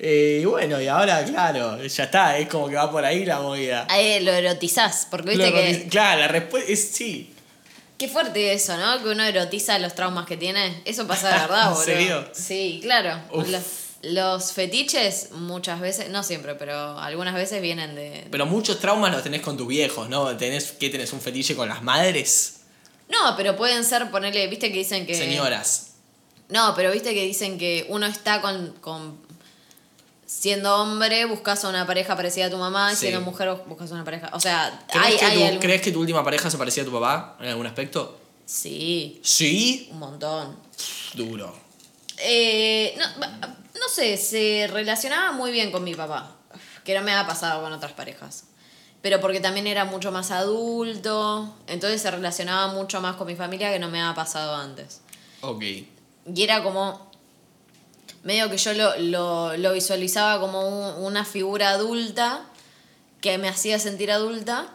[0.00, 3.40] Eh, y bueno, y ahora, claro, ya está, es como que va por ahí la
[3.40, 3.86] movida.
[3.88, 5.86] Ahí lo erotizás, porque viste Lo- que.
[5.88, 7.31] Claro, la respuesta es sí.
[8.02, 9.00] Qué fuerte eso, ¿no?
[9.00, 10.82] Que uno erotiza los traumas que tiene.
[10.84, 11.84] Eso pasa de verdad, ¿En boludo.
[11.84, 12.28] serio?
[12.32, 13.16] Sí, claro.
[14.02, 18.26] Los fetiches muchas veces, no siempre, pero algunas veces vienen de.
[18.28, 20.36] Pero muchos traumas los tenés con tus viejos, ¿no?
[20.36, 21.12] ¿Tenés, ¿Qué tenés?
[21.12, 22.62] ¿Un fetiche con las madres?
[23.08, 25.14] No, pero pueden ser, ponerle, viste que dicen que.
[25.14, 25.92] Señoras.
[26.48, 29.21] No, pero viste que dicen que uno está con, con
[30.40, 33.00] siendo hombre, buscas a una pareja parecida a tu mamá, y Sí.
[33.08, 34.30] siendo mujer buscas a una pareja.
[34.32, 36.82] O sea, ¿Crees, hay, que hay tu, algún- ¿Crees que tu última pareja se parecía
[36.82, 38.18] a tu papá en algún aspecto?
[38.46, 39.88] Sí, Sí.
[39.92, 40.56] un montón.
[41.14, 41.54] Duro.
[42.18, 46.36] Eh, no, no sé, se relacionaba muy bien con mi papá,
[46.84, 48.44] que no me ha pasado con otras parejas.
[49.00, 53.72] Pero porque también era mucho más adulto, entonces se relacionaba mucho más con mi familia
[53.72, 55.00] que no me ha pasado antes.
[55.40, 55.62] Ok.
[55.62, 57.10] Y era como.
[58.22, 62.44] Medio que yo lo, lo, visualizaba como un- una figura adulta
[63.20, 64.68] que me hacía sentir adulta.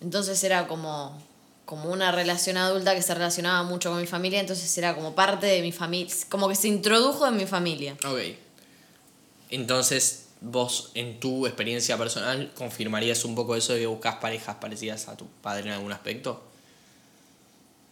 [0.00, 1.16] Entonces era como.
[1.64, 5.46] como una relación adulta que se relacionaba mucho con mi familia, entonces era como parte
[5.46, 6.14] de mi familia.
[6.28, 7.96] como que se introdujo en mi familia.
[8.06, 8.20] Ok.
[9.50, 15.08] Entonces, vos, en tu experiencia personal, ¿confirmarías un poco eso de que buscas parejas parecidas
[15.08, 16.42] a tu padre en algún aspecto?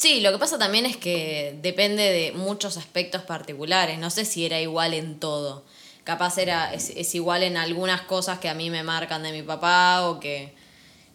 [0.04, 3.98] Sí, lo que pasa también es que depende de muchos aspectos particulares.
[3.98, 5.64] No sé si era igual en todo.
[6.04, 9.40] Capaz era, es, es igual en algunas cosas que a mí me marcan de mi
[9.40, 10.52] papá o que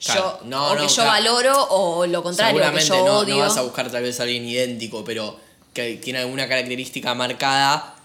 [0.04, 1.10] Claro, yo, no, o no, que yo claro.
[1.12, 3.36] valoro o lo contrario, que yo no, odio.
[3.36, 5.38] no vas a buscar tal vez a alguien idéntico, pero
[5.72, 7.96] que tiene alguna característica marcada,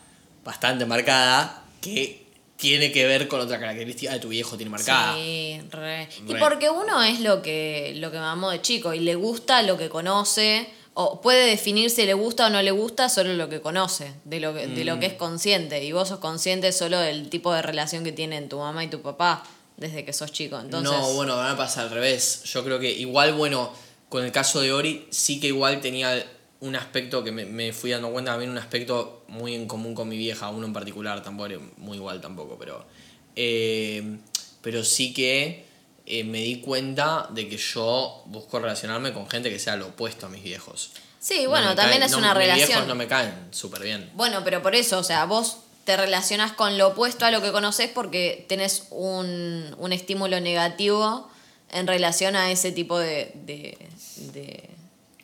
[0.44, 2.23] bastante marcada, que
[2.56, 5.14] tiene que ver con otra característica de tu viejo tiene marcada.
[5.16, 6.08] Sí, re.
[6.28, 9.76] Y porque uno es lo que, lo que mamó de chico y le gusta lo
[9.76, 13.60] que conoce, o puede definir si le gusta o no le gusta solo lo que
[13.60, 15.00] conoce, de lo que, de lo Mm.
[15.00, 15.82] que es consciente.
[15.84, 19.02] Y vos sos consciente solo del tipo de relación que tienen tu mamá y tu
[19.02, 19.42] papá
[19.76, 20.58] desde que sos chico.
[20.60, 22.42] Entonces, No, bueno, me pasa al revés.
[22.44, 23.72] Yo creo que igual, bueno,
[24.08, 26.24] con el caso de Ori, sí que igual tenía
[26.60, 30.08] un aspecto que me, me fui dando cuenta también, un aspecto muy en común con
[30.08, 32.84] mi vieja, uno en particular, tampoco muy igual tampoco, pero.
[33.36, 34.18] eh,
[34.62, 35.64] pero sí que
[36.06, 40.26] eh, me di cuenta de que yo busco relacionarme con gente que sea lo opuesto
[40.26, 40.92] a mis viejos.
[41.20, 42.68] Sí, No bueno, también caen- es no, una mis relación.
[42.68, 44.10] viejos no me caen súper bien.
[44.14, 47.52] Bueno, pero por eso, o sea, vos te relacionás con lo opuesto a lo que
[47.52, 51.28] conoces porque tenés un, un estímulo negativo
[51.70, 53.76] en relación a ese tipo de, de-
[54.32, 54.70] de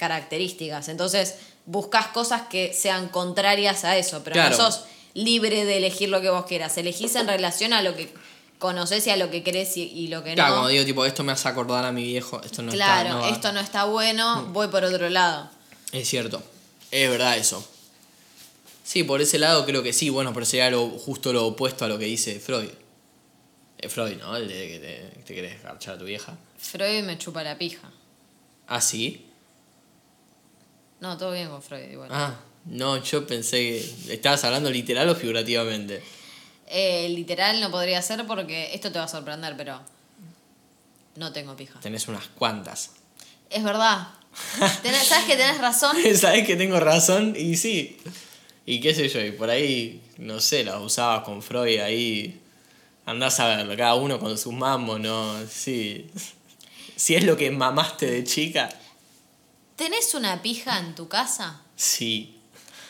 [0.00, 0.88] características.
[0.88, 1.34] Entonces,
[1.66, 4.56] buscas cosas que sean contrarias a eso, pero Claro.
[4.56, 6.76] no sos libre de elegir lo que vos quieras.
[6.78, 8.12] Elegís en relación a lo que
[8.58, 10.56] conoces y a lo que querés y, y lo que Claro, no.
[10.56, 13.14] como digo, tipo, esto me hace acordar a mi viejo, esto no claro, está.
[13.14, 13.28] no va.
[13.30, 15.50] esto no está bueno, voy por otro lado.
[15.92, 16.42] Es cierto,
[16.90, 17.66] es verdad eso.
[18.84, 21.88] Sí, por ese lado creo que sí, bueno, pero sería lo, justo lo opuesto a
[21.88, 22.70] lo que dice Freud.
[23.78, 24.36] Es Freud, ¿no?
[24.36, 26.36] El de que te, te querés garchar a tu vieja.
[26.58, 27.90] Freud me chupa la pija.
[28.66, 29.26] Ah, sí.
[31.00, 32.08] No, todo bien con Freud igual.
[32.12, 32.34] Ah,
[32.66, 33.58] no, yo pensé
[34.06, 36.02] que estabas hablando literal o figurativamente.
[36.66, 39.80] Eh, literal no podría ser porque esto te va a sorprender, pero
[41.16, 41.80] no tengo pija.
[41.80, 42.90] Tenés unas cuantas.
[43.48, 44.08] Es verdad.
[44.82, 45.96] Tenés- ¿Sabes que tenés razón?
[46.16, 47.98] Sabés que tengo razón y sí.
[48.66, 52.40] Y qué sé yo, y por ahí, no sé, las usabas con Freud ahí.
[53.06, 55.34] Andás a verlo, cada uno con sus mamos, ¿no?
[55.48, 56.06] Sí.
[56.96, 58.68] Si es lo que mamaste de chica,
[59.80, 61.62] ¿Tenés una pija en tu casa?
[61.74, 62.36] sí.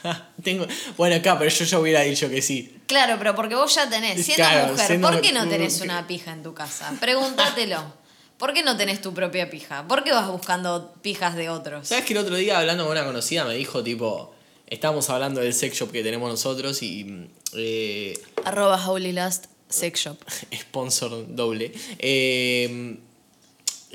[0.43, 0.67] Tengo...
[0.97, 2.75] Bueno, acá, pero yo ya hubiera dicho que sí.
[2.87, 4.25] Claro, pero porque vos ya tenés.
[4.25, 6.93] Siendo Claro, mujer, siendo- ¿por qué no tenés una pija en tu casa?
[6.99, 7.93] Pregúntatelo.
[8.39, 9.87] ¿Por qué no tenés tu propia pija?
[9.87, 11.87] ¿Por qué vas buscando pijas de otros?
[11.87, 14.35] ¿Sabes que el otro día hablando con una conocida me dijo, tipo,
[14.67, 17.29] estábamos hablando del sex shop que tenemos nosotros y...
[17.55, 20.17] eh, Arroba Holy Last Sex Shop.
[20.59, 22.97] sponsor doble, eh,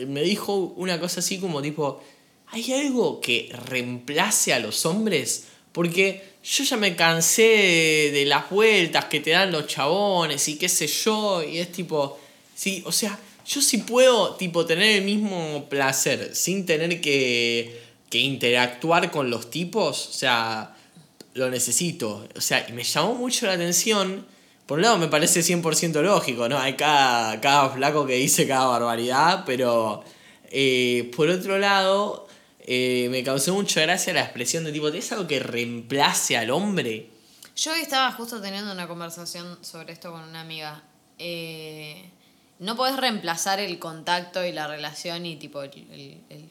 [0.06, 2.04] me dijo una cosa así como tipo,
[2.48, 5.46] ¿hay algo que reemplace a los hombres?
[5.72, 10.70] Porque yo ya me cansé de, las vueltas que te dan los chabones y qué
[10.70, 12.20] sé yo, y es tipo,
[12.54, 18.20] sí, o sea, yo sí puedo tipo tener el mismo placer sin tener que, que
[18.20, 20.76] interactuar con los tipos, o sea,
[21.36, 22.28] lo necesito.
[22.36, 24.26] O sea, y me llamó mucho la atención.
[24.66, 26.58] Por un lado me parece 100% lógico, ¿no?
[26.58, 30.04] Hay cada, cada flaco que dice cada barbaridad, pero
[30.50, 32.28] eh, por otro lado
[32.68, 37.10] eh, me causó mucha gracia la expresión de tipo, ¿es algo que reemplace al hombre?
[37.56, 40.84] Yo estaba justo teniendo una conversación sobre esto con una amiga.
[41.20, 42.10] Eh,
[42.60, 46.50] no podés reemplazar el contacto y la relación y tipo el, el- el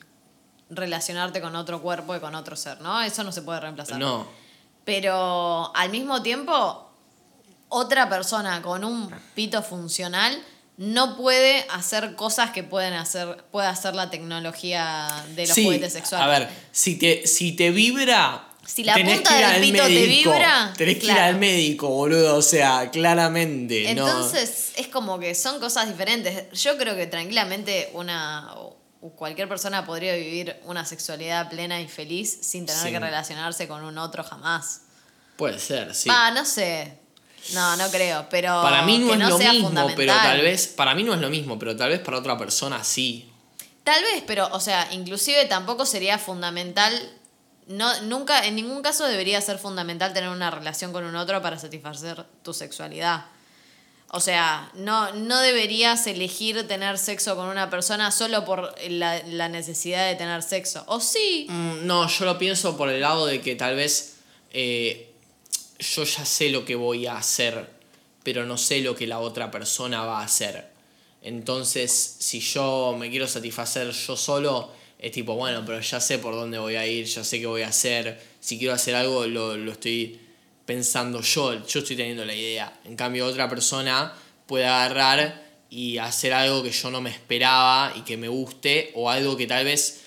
[0.71, 3.03] relacionarte con otro cuerpo y con otro ser, ¿no?
[3.03, 3.99] Eso no se puede reemplazar.
[3.99, 4.27] No.
[4.85, 6.91] Pero al mismo tiempo,
[7.69, 10.43] otra persona con un pito funcional
[10.77, 15.93] no puede hacer cosas que pueden hacer, puede hacer la tecnología de los Sí, juguetes
[15.93, 16.27] sexuales.
[16.27, 18.49] A ver, si te, si te vibra.
[18.67, 21.13] Si la tenés punta que ir del al pito te médico, vibra, Tenés que ir
[21.13, 21.23] claro.
[21.27, 22.37] al médico, boludo.
[22.37, 23.95] O sea, claramente.
[23.95, 24.07] no.
[24.09, 26.51] Entonces es como que son cosas diferentes.
[26.63, 28.51] Yo creo que tranquilamente una
[29.17, 32.91] cualquier persona podría vivir una sexualidad plena y feliz sin tener Sí.
[32.91, 34.81] que relacionarse con un otro jamás.
[35.37, 36.09] Puede ser, sí.
[36.11, 36.99] Ah, no sé.
[37.53, 40.67] No, no creo, pero para mí no que es lo sea mismo, pero tal vez,
[40.69, 43.31] para mí no es lo mismo, pero tal vez para otra persona sí.
[43.83, 46.93] Tal vez, pero, o sea, inclusive tampoco sería fundamental.
[47.67, 51.59] No, nunca, en ningún caso debería ser fundamental tener una relación con un otro para
[51.59, 53.27] satisfacer tu sexualidad.
[54.09, 59.49] O sea, no, no deberías elegir tener sexo con una persona solo por la, la
[59.49, 60.85] necesidad de tener sexo.
[60.87, 61.47] O sí.
[61.49, 64.17] Mm, No, yo lo pienso por el lado de que tal vez
[64.53, 65.14] eh,
[65.85, 67.69] yo ya sé lo que voy a hacer,
[68.23, 70.69] pero no sé lo que la otra persona va a hacer.
[71.23, 76.35] Entonces, si yo me quiero satisfacer yo solo, es tipo, bueno, pero ya sé por
[76.35, 78.21] dónde voy a ir, ya sé qué voy a hacer.
[78.41, 80.21] Si quiero hacer algo, lo, lo estoy
[80.67, 82.81] pensando yo, yo estoy teniendo la idea.
[82.85, 84.15] En cambio, otra persona
[84.47, 89.11] puede agarrar y hacer algo que yo no me esperaba y que me guste, o
[89.11, 90.04] algo que tal vez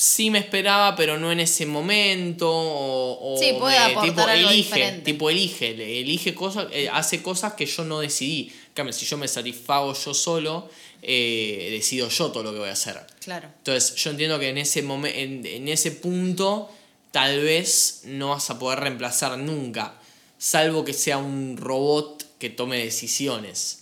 [0.00, 2.48] sí me esperaba, pero no en ese momento.
[2.50, 5.02] O, o Sí, puede me- aportar tipo, algo elige, diferente.
[5.04, 8.52] tipo elige, elige cosas, eh, hace cosas que yo no decidí.
[8.74, 10.70] Cambio, si yo me satisfago yo solo,
[11.02, 13.04] eh, decido yo todo lo que voy a hacer.
[13.20, 13.48] Claro.
[13.58, 16.70] Entonces, yo entiendo que en ese momen- en, en ese punto,
[17.10, 19.94] tal vez no vas a poder reemplazar nunca,
[20.38, 23.80] salvo que sea un robot que tome decisiones.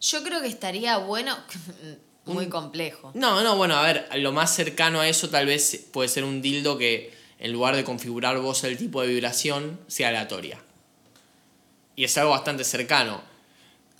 [0.00, 1.36] Yo creo que estaría bueno.
[2.24, 3.10] Muy complejo.
[3.14, 6.40] No, no, bueno, a ver, lo más cercano a eso tal vez puede ser un
[6.40, 10.58] dildo que en lugar de configurar vos el tipo de vibración, sea aleatoria.
[11.96, 13.20] Y es algo bastante cercano.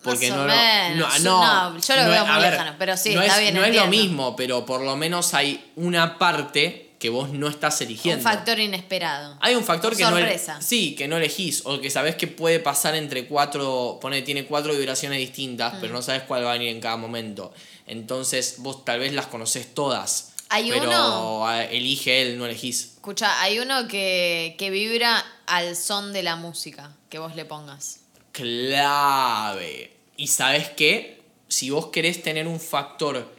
[0.02, 1.20] Porque Más o no, lo- menos.
[1.20, 3.54] no, No, yo lo veo es- muy ver, lejano, pero sí, no está es, bien,
[3.54, 7.80] No es lo mismo, pero por lo menos hay una parte que vos no estás
[7.82, 8.18] eligiendo.
[8.18, 9.36] Un factor inesperado.
[9.40, 10.54] Hay un factor que Sorpresa.
[10.56, 14.44] no sí, que no elegís o que sabés que puede pasar entre cuatro, pone tiene
[14.44, 15.20] cuatro vibraciones Mm.
[15.20, 17.52] distintas, pero no sabes cuál va a venir en cada momento.
[17.86, 20.34] Entonces, vos tal vez las conocés todas.
[20.48, 22.92] Hay pero uno- elige él, no elegís.
[22.94, 28.00] Escucha, hay uno que, que vibra al son de la música que vos le pongas.
[28.32, 29.92] Clave.
[30.16, 31.22] Y sabes qué?
[31.48, 33.34] Si vos querés tener un factor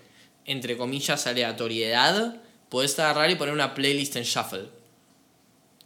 [0.46, 2.36] entre comillas aleatoriedad,
[2.70, 4.70] podés agarrar y poner una playlist en shuffle.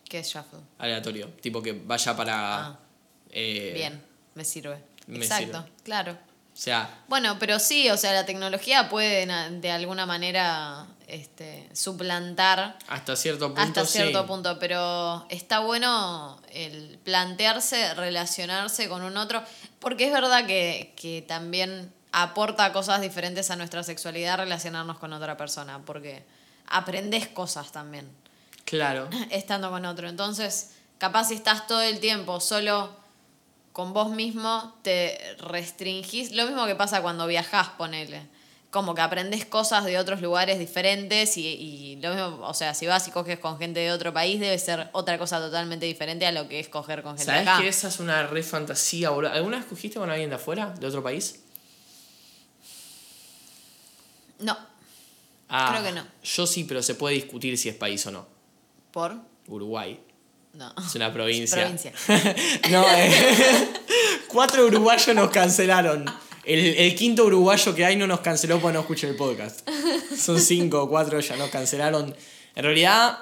[0.09, 0.59] Que es shuffle.
[0.79, 1.27] Aleatorio.
[1.41, 2.65] Tipo que vaya para.
[2.67, 2.79] Ah.
[3.29, 4.01] eh, Bien,
[4.35, 4.77] me sirve.
[5.07, 5.71] me Exacto, sirve.
[5.83, 6.17] claro.
[6.57, 12.79] O sea, Bueno, pero sí, o sea, la tecnología puede de alguna manera este, suplantar
[12.87, 13.61] hasta cierto punto.
[13.61, 14.27] hasta cierto sí.
[14.27, 19.43] punto, pero está bueno el plantearse, relacionarse con un otro,
[19.79, 25.37] porque es verdad que, que también aporta cosas diferentes a nuestra sexualidad relacionarnos con otra
[25.37, 26.25] persona, porque
[26.65, 28.09] aprendes cosas también
[28.65, 29.09] Claro.
[29.29, 30.09] estando con otro.
[30.09, 32.89] Entonces, capaz si estás todo el tiempo solo
[33.77, 36.31] con vos mismo, te restringís.
[36.31, 38.23] Lo mismo que pasa cuando viajás, ponele.
[38.71, 42.87] Como que aprendes cosas de otros lugares diferentes y, y lo mismo, o sea, si
[42.87, 46.31] vas y coges con gente de otro país, debe ser otra cosa totalmente diferente a
[46.31, 47.61] lo que es coger con gente de ¿Sabes acá.
[47.61, 49.31] que esa es una re fantasía, boludo?
[49.31, 51.39] ¿Alguna vez cogiste con alguien de afuera, de otro país?
[54.39, 54.57] No,
[55.49, 56.05] Ah, Creo que no.
[56.23, 58.25] Yo sí, pero se puede discutir si es país o no.
[58.91, 59.15] ¿por?
[59.47, 59.99] Uruguay.
[60.57, 60.73] No.
[60.83, 61.61] Es una provincia.
[61.61, 61.93] Provincia.
[62.71, 63.11] no, eh,
[64.27, 66.03] cuatro uruguayos nos cancelaron.
[66.43, 69.67] El, el quinto uruguayo que hay no nos canceló porque no escucha el podcast.
[70.17, 72.15] Son cinco o cuatro, ya nos cancelaron.
[72.55, 73.19] En realidad,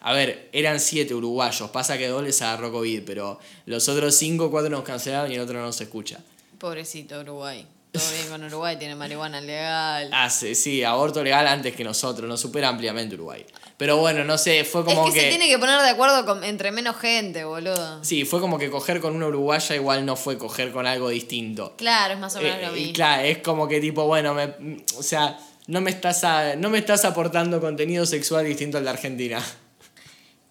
[0.00, 1.68] a ver, eran siete uruguayos.
[1.68, 5.34] Pasa que dos les agarró COVID, pero los otros cinco o cuatro nos cancelaron y
[5.34, 6.20] el otro no se escucha.
[6.58, 7.66] Pobrecito Uruguay.
[7.98, 10.10] Todo bien con Uruguay, tiene marihuana legal.
[10.12, 13.44] Ah, sí, sí, aborto legal antes que nosotros, nos supera ampliamente Uruguay.
[13.76, 16.42] Pero bueno, no sé, fue como es que, se tiene que poner de acuerdo con,
[16.42, 18.02] entre menos gente, boludo.
[18.04, 21.74] Sí, fue como que coger con una uruguaya igual no fue coger con algo distinto.
[21.76, 22.94] Claro, es más o menos Eh, lo y mismo.
[22.94, 24.54] claro, es como que tipo, bueno, me,
[24.96, 25.38] o sea,
[25.68, 29.40] no me estás a- no me estás aportando contenido sexual distinto al de Argentina.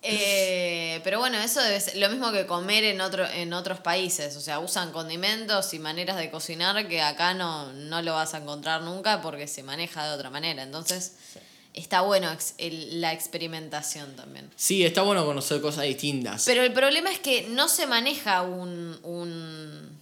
[0.04, 4.36] Eh, pero bueno, eso debe ser lo mismo que comer en, otro, en otros países.
[4.38, 8.38] O sea, usan condimentos y maneras de cocinar que acá no, no lo vas a
[8.38, 10.64] encontrar nunca porque se maneja de otra manera.
[10.64, 11.14] Entonces,
[11.74, 14.50] está bueno ex- el- la experimentación también.
[14.56, 16.44] Sí, está bueno conocer cosas distintas.
[16.46, 19.98] Pero el problema es que no se maneja un, un-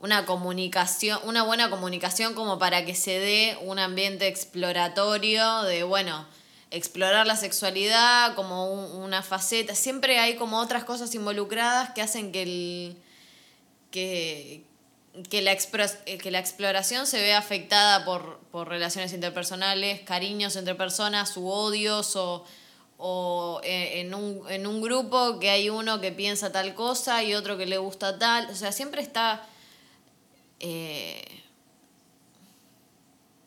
[0.00, 6.26] una comunicación, una buena comunicación como para que se dé un ambiente exploratorio de, bueno,
[6.72, 9.74] explorar la sexualidad como un- una faceta.
[9.74, 12.96] Siempre hay como otras cosas involucradas que hacen que el
[13.90, 14.64] que,
[15.30, 20.74] que, la, eh, que la exploración se vea afectada por, por relaciones interpersonales, cariños entre
[20.74, 22.44] personas u odios o,
[22.96, 27.34] o eh, en, un, en un grupo que hay uno que piensa tal cosa y
[27.34, 28.48] otro que le gusta tal.
[28.48, 29.44] O sea, siempre está
[30.60, 31.22] eh,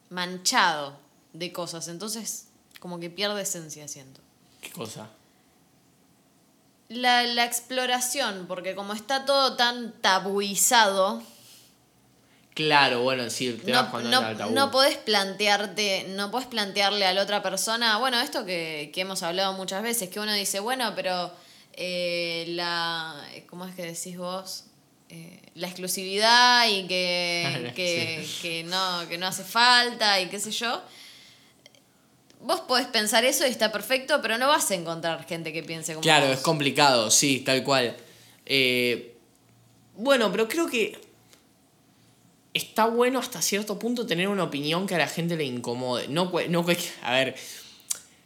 [0.09, 0.97] manchado
[1.33, 1.87] de cosas.
[1.87, 2.47] Entonces,
[2.85, 4.21] como que pierde esencia, siento.
[4.61, 5.09] ¿Qué cosa?
[6.87, 11.23] la, la exploración, porque como está todo tan tabuizado,
[12.53, 14.53] Claro, bueno, sí, te vas no, cuando no, tabú.
[14.53, 19.23] no podés plantearte, no podés plantearle a la otra persona, bueno, esto que, que hemos
[19.23, 21.31] hablado muchas veces, que uno dice, bueno, pero
[21.73, 23.15] eh, la,
[23.49, 24.65] ¿cómo es que decís vos?
[25.09, 30.51] Eh, la exclusividad y que, que, que no, que no hace falta y qué sé
[30.51, 30.83] yo.
[32.45, 35.93] Vos podés pensar eso y está perfecto, pero no vas a encontrar gente que piense
[35.93, 36.37] como Claro, vos.
[36.37, 37.95] es complicado, sí, tal cual.
[38.45, 39.15] Eh,
[39.97, 40.99] bueno, pero creo que
[42.53, 46.07] está bueno hasta cierto punto tener una opinión que a la gente le incomode.
[46.07, 46.65] No, no
[47.03, 47.35] a ver,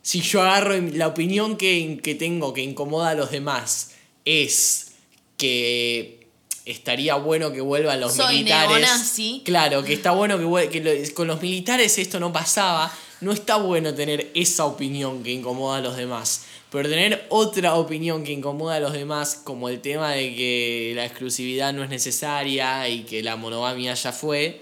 [0.02, 3.92] si yo agarro la opinión que, que tengo que incomoda a los demás
[4.26, 4.92] es
[5.38, 6.28] que
[6.66, 8.78] estaría bueno que vuelvan los Soy militares.
[8.82, 9.42] neonazi.
[9.46, 12.92] Claro, que está bueno que, que lo- con los militares esto no pasaba.
[13.22, 16.46] No está bueno tener esa opinión que incomoda a los demás.
[16.72, 21.06] Pero tener otra opinión que incomoda a los demás, como el tema de que la
[21.06, 24.62] exclusividad no es necesaria y que la monogamia ya fue.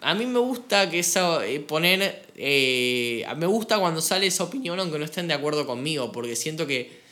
[0.00, 2.26] A mí me gusta que esa, eh, poner.
[2.36, 6.66] eh, me gusta cuando sale esa opinión, aunque no estén de acuerdo conmigo, porque siento
[6.66, 7.02] que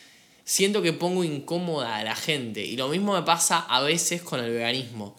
[0.45, 2.65] siento que pongo incómoda a la gente.
[2.65, 5.17] Y lo mismo me pasa a veces con el veganismo.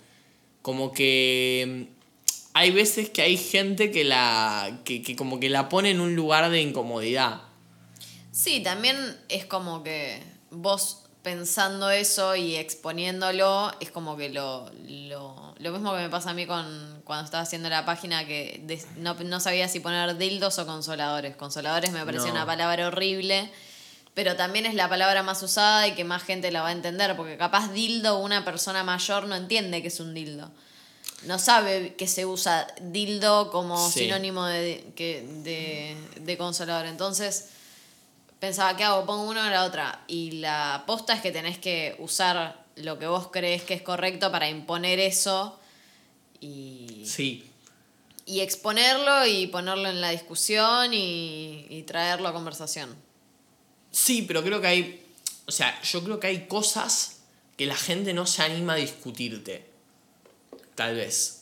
[0.61, 1.87] Como que
[2.53, 4.79] hay veces que hay gente que la.
[4.83, 7.41] que, que como que la pone en un lugar de incomodidad.
[8.31, 8.97] Sí, también
[9.29, 15.91] es como que vos pensando eso y exponiéndolo, es como que lo, lo, lo mismo
[15.93, 18.63] que me pasa a mí con cuando estaba haciendo la página que
[18.97, 21.35] no, no sabía si poner dildos o consoladores.
[21.35, 22.33] Consoladores me pareció No.
[22.33, 23.51] una palabra horrible,
[24.15, 27.15] pero también es la palabra más usada y que más gente la va a entender,
[27.15, 30.51] porque capaz dildo una persona mayor no entiende que es un dildo.
[31.23, 33.99] No sabe que se usa dildo como Sí.
[34.01, 36.87] sinónimo de, que, de, de consolador.
[36.87, 37.49] Entonces,
[38.39, 39.05] pensaba, ¿qué hago?
[39.05, 40.03] Pongo una o la otra.
[40.07, 44.31] Y la posta es que tenés que usar lo que vos crees que es correcto
[44.31, 45.59] para imponer eso
[46.39, 47.47] y, Sí.
[48.25, 52.95] y exponerlo y ponerlo en la discusión y, y traerlo a conversación.
[53.91, 55.05] Sí, pero creo que hay.
[55.47, 57.17] O sea, yo creo que hay cosas
[57.57, 59.69] que la gente no se anima a discutirte.
[60.81, 61.37] Tal vez.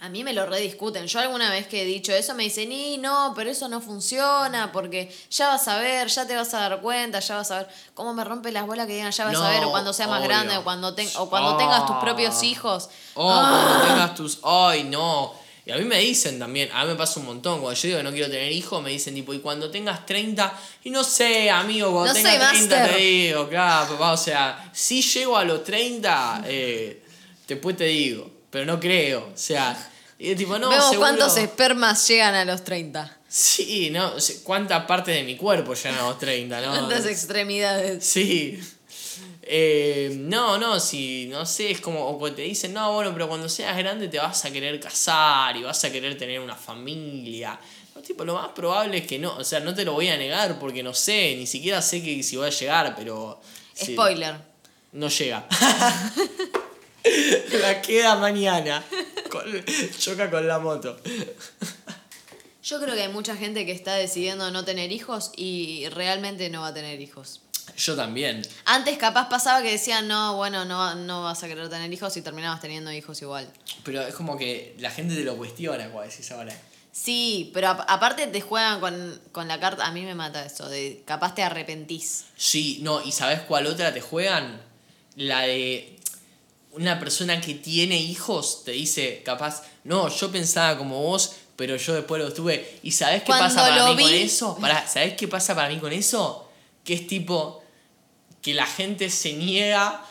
[0.00, 1.06] A mí me lo rediscuten.
[1.06, 4.72] Yo alguna vez que he dicho eso me dicen, y no, pero eso no funciona
[4.72, 7.68] porque ya vas a ver, ya te vas a dar cuenta, ya vas a ver
[7.94, 10.08] cómo me rompe las bolas que digan, ya vas No, a ver, o cuando sea
[10.08, 10.28] más obvio.
[10.30, 12.00] grande, o cuando, ten- o cuando tengas tus Ah.
[12.00, 12.90] propios hijos.
[13.14, 14.38] O cuando tengas tus.
[14.42, 15.34] ¡Ay, no!
[15.64, 17.98] Y a mí me dicen también, a mí me pasa un montón, cuando yo digo
[17.98, 20.52] que no quiero tener hijos, me dicen tipo, y cuando tengas 30,
[20.82, 22.96] y no sé, amigo, cuando No tengas soy 30 master.
[22.96, 27.04] te digo, claro, papá, o sea, si llego a los 30, eh,
[27.46, 31.36] después te digo, pero no creo, o sea, y es tipo, no, Vemos seguro- cuántos
[31.38, 33.18] espermas llegan a los 30.
[33.26, 34.12] Sí, no,
[34.44, 36.68] cuántas partes de mi cuerpo llegan a los 30, ¿no?
[36.70, 38.04] Cuántas extremidades.
[38.04, 38.60] Sí.
[39.44, 43.26] Eh, no, no, si, no sé, es como, o cuando te dicen, no, bueno, pero
[43.26, 47.58] cuando seas grande te vas a querer casar y vas a querer tener una familia.
[47.94, 50.16] No, tipo, lo más probable es que no, o sea, no te lo voy a
[50.18, 53.40] negar porque no sé, ni siquiera sé que si voy a llegar, pero...
[53.82, 54.36] Spoiler.
[54.92, 55.46] no llega.
[57.60, 58.84] la queda mañana.
[59.30, 59.64] Con-
[59.98, 60.98] choca con la moto.
[62.64, 66.60] Yo creo que hay mucha gente que está decidiendo no tener hijos y realmente no
[66.60, 67.40] va a tener hijos.
[67.76, 68.42] Yo también.
[68.64, 72.22] Antes capaz pasaba que decían, no, bueno, no, no vas a querer tener hijos y
[72.22, 73.50] terminabas teniendo hijos igual.
[73.84, 76.56] Pero es como que la gente te lo cuestiona, cuando decís ahora.
[76.92, 80.68] Sí, pero ap- aparte te juegan con, con la carta, a mí me mata eso,
[80.68, 82.26] de capaz te arrepentís.
[82.36, 84.60] Sí, no, ¿y sabes cuál otra te juegan?
[85.16, 85.98] La de
[86.72, 91.94] una persona que tiene hijos te dice, capaz, no, yo pensaba como vos, pero yo
[91.94, 92.78] después lo tuve.
[92.82, 94.56] ¿Y sabes qué Cuando pasa para mí con eso?
[94.58, 96.48] Pará, ¿Sabes qué pasa para mí con eso?
[96.84, 97.62] Que es tipo
[98.40, 100.04] que la gente se niega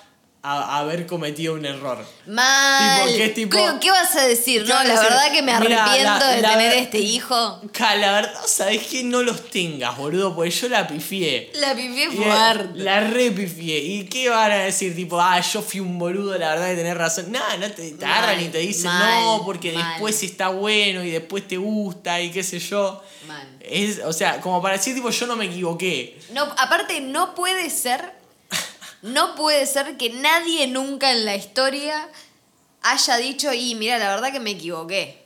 [0.43, 2.03] a haber cometido un error.
[2.25, 3.05] Mal.
[3.07, 3.55] Tipo, ¿qué tipo?
[3.57, 4.63] ¿Qué, qué vas a decir?
[4.63, 5.03] ¿Qué No, la decir?
[5.09, 7.61] verdad que me arrepiento la- de la- tener este hijo.
[7.71, 11.51] Ca, La verdad, ¿sabes que No los tengas, boludo, porque yo la pifié.
[11.55, 12.69] La pifié fuerte.
[12.79, 13.77] La repifié.
[13.79, 14.95] ¿Y qué van a decir?
[14.95, 17.31] Tipo, ah, yo fui un boludo, la verdad de tener razón.
[17.31, 19.89] Nada, no te, te Mal, agarran y te dicen, mal, no, porque mal.
[19.91, 23.03] después está bueno y después te gusta y qué sé yo.
[23.27, 23.47] Mal.
[23.59, 26.17] Es, o sea, como para decir, tipo, yo no me equivoqué.
[26.33, 28.19] No, aparte, no puede ser.
[29.01, 32.07] No puede ser que nadie nunca en la historia
[32.83, 35.25] haya dicho, y mira, la verdad que me equivoqué.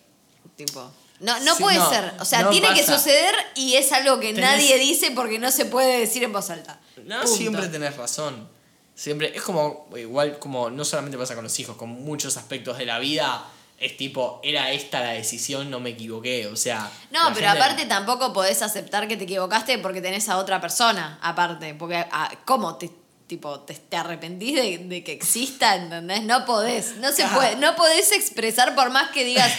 [0.56, 0.92] Tipo.
[1.20, 2.14] No, no Sí, puede no, ser.
[2.20, 5.50] O sea, no tiene que suceder y es algo que Tenés- nadie dice porque no
[5.52, 6.80] se puede decir en voz alta.
[7.06, 7.36] No, Punto.
[7.36, 8.48] siempre tenés razón.
[8.96, 12.86] Siempre, es como, igual, como no solamente pasa con los hijos, con muchos aspectos de
[12.86, 13.46] la vida,
[13.78, 16.48] es tipo, era esta la decisión, no me equivoqué.
[16.48, 16.90] O sea.
[17.12, 21.18] No, pero gente- aparte tampoco podés aceptar que te equivocaste porque tenés a otra persona,
[21.22, 21.74] aparte.
[21.76, 22.90] Porque, ah, ¿cómo te,
[23.28, 26.24] tipo, te, te arrepentís de, de que exista, ¿entendés?
[26.24, 27.36] No podés, no se Ajá.
[27.36, 29.52] puede, no podés expresar por más que digas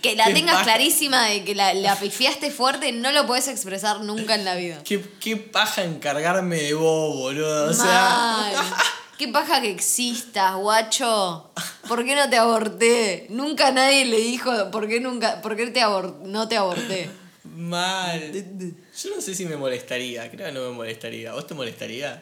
[0.00, 0.64] que la tengas paja.
[0.64, 4.80] clarísima de que la, la pifiaste fuerte, no lo podés expresar nunca en la vida.
[4.84, 7.70] ¿Qué, qué paja encargarme de vos, boludo.
[7.70, 7.84] O sea.
[7.84, 8.54] Mal.
[9.18, 11.52] Qué paja que existas, guacho.
[11.86, 13.28] ¿Por qué no te aborté?
[13.30, 17.08] Nunca nadie le dijo, ¿por qué, nunca, por qué te abor- no te aborté?
[17.44, 18.32] Mal.
[18.32, 20.28] Yo no sé si me molestaría.
[20.32, 21.32] Creo que no me molestaría.
[21.32, 22.20] ¿Vos te molestaría?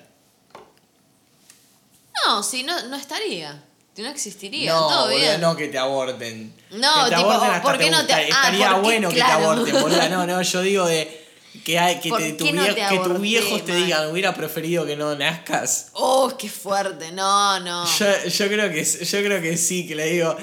[2.26, 3.62] No, si no, no estaría.
[3.96, 5.38] No existiría, no, todo bien.
[5.40, 6.54] no que te aborten.
[6.70, 9.16] No, que te tipo, aborten hasta ¿por qué te no te- ah, Estaría bueno que
[9.16, 10.08] te aborten, boludo.
[10.08, 11.26] No, no, yo digo de
[11.62, 14.10] que, hay, que, ¿Por te- tu no vie- te que tus aborté, viejos te digan,
[14.10, 15.88] hubiera preferido que no nazcas.
[15.92, 17.12] Oh, qué fuerte.
[17.12, 17.84] No, no.
[17.98, 20.34] Yo, yo creo que yo creo que sí, que le digo,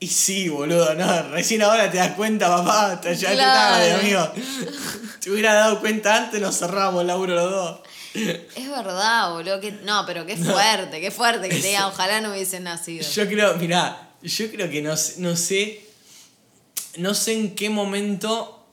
[0.00, 3.74] y sí, boludo, no, recién ahora te das cuenta, papá, te ya Claro.
[3.74, 4.32] tarde, amigo.
[5.20, 7.80] Te hubiera dado cuenta antes, nos cerramos el laburo los dos.
[8.14, 9.60] Es verdad, boludo.
[9.60, 13.08] Que, no, pero qué fuerte, qué fuerte que te digan, ojalá no hubiesen nacido.
[13.08, 15.84] Yo creo, mirá, yo creo que no, sé- no sé,
[16.96, 18.66] no sé en qué momento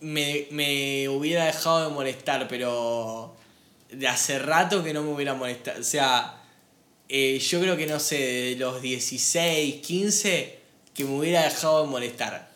[0.00, 3.34] me, me hubiera dejado de molestar, pero
[3.90, 5.80] de hace rato que no me hubiera molestado.
[5.80, 6.42] O sea,
[7.08, 10.58] eh, yo creo que no sé, de los 16, 15,
[10.94, 12.50] que me hubiera dejado de molestar.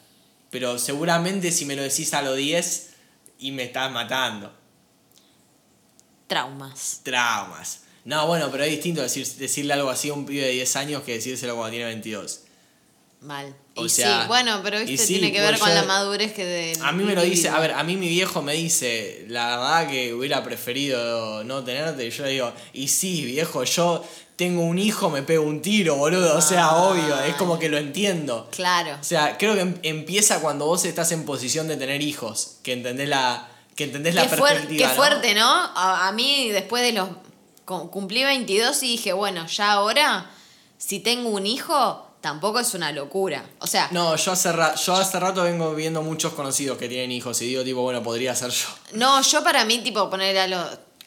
[0.51, 2.91] Pero seguramente si me lo decís a los 10
[3.39, 4.53] y me estás matando.
[6.31, 7.01] Traumas.
[7.03, 7.81] Traumas.
[8.05, 11.03] No, bueno, pero es distinto decir, decirle algo así a un pibe de 10 años
[11.03, 12.43] que decírselo cuando tiene 22.
[13.23, 13.53] Mal.
[13.75, 16.45] O y sea, sí, bueno, pero viste, sí, tiene que ver con la madurez que
[16.45, 16.79] de.
[16.83, 19.91] A mí me lo dice, a ver, a mí mi viejo me dice, la verdad
[19.91, 24.05] que hubiera preferido no tenerte, y yo le digo, y sí, viejo, yo
[24.37, 27.77] tengo un hijo, me pego un tiro, boludo, o sea, obvio, es como que lo
[27.77, 28.49] entiendo.
[28.53, 28.97] Claro.
[29.01, 32.73] O sea, creo que em- empieza cuando vos estás en posición de tener hijos, que
[32.73, 34.79] entendés la, que entendés la Qué, perspectiva.
[34.79, 34.95] qué ¿no?
[34.95, 35.47] fuerte, ¿no?
[35.49, 37.09] A, a mí, después de los.
[37.65, 40.31] cu- Cumplí 22 y dije, bueno, ya ahora,
[40.79, 43.45] si tengo un hijo, tampoco es una locura.
[43.61, 47.13] O sea, No, yo hace, ra- yo hace rato vengo viendo muchos conocidos que tienen
[47.13, 48.67] hijos y digo, tipo, bueno, podría ser yo.
[48.93, 50.67] No, yo para mí, tipo, poner a los.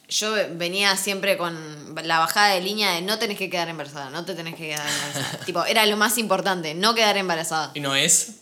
[0.09, 4.26] Yo venía siempre con la bajada de línea de no tenés que quedar embarazada, no
[4.26, 5.39] te tenés que quedar embarazada.
[5.45, 7.72] tipo, era lo más importante, no quedar embarazada.
[7.74, 8.34] ¿Y no es?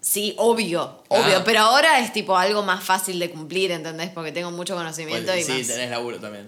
[0.00, 1.14] Sí, obvio, Ah.
[1.20, 4.10] obvio, pero ahora es tipo algo más fácil de cumplir, ¿entendés?
[4.10, 5.66] Porque tengo mucho conocimiento Bueno, y sí, más.
[5.66, 6.46] tenés laburo también.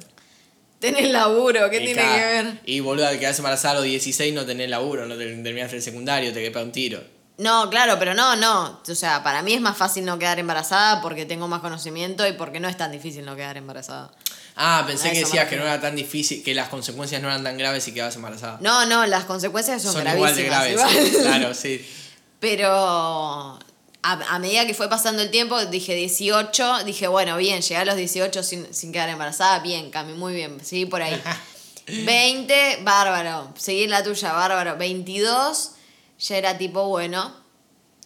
[0.78, 2.60] Tenés laburo, ¿qué Y tiene que ver?
[2.64, 5.82] Y boludo, al quedás embarazada a los 16 no tenés laburo, no te- terminaste el
[5.82, 7.02] secundario, te quepa un tiro.
[7.36, 8.80] No, claro, pero no, no.
[8.86, 12.32] O sea, para mí es más fácil no quedar embarazada porque tengo más conocimiento y
[12.32, 14.10] porque no es tan difícil no quedar embarazada.
[14.56, 17.56] Ah, pensé que decías que no era tan difícil, que las consecuencias no eran tan
[17.58, 18.58] graves y quedabas embarazada.
[18.60, 20.72] No, no, las consecuencias son, Son igual de graves.
[20.72, 21.10] igual.
[21.22, 21.86] Claro, sí.
[22.40, 23.58] Pero a,
[24.02, 27.96] a medida que fue pasando el tiempo, dije 18, dije, bueno, bien, llegué a los
[27.96, 31.20] 18 sin, sin quedar embarazada, bien, Cami, muy bien, seguí por ahí.
[31.86, 34.76] 20, bárbaro, seguí la tuya, bárbaro.
[34.76, 35.72] 22,
[36.18, 37.34] ya era tipo, bueno,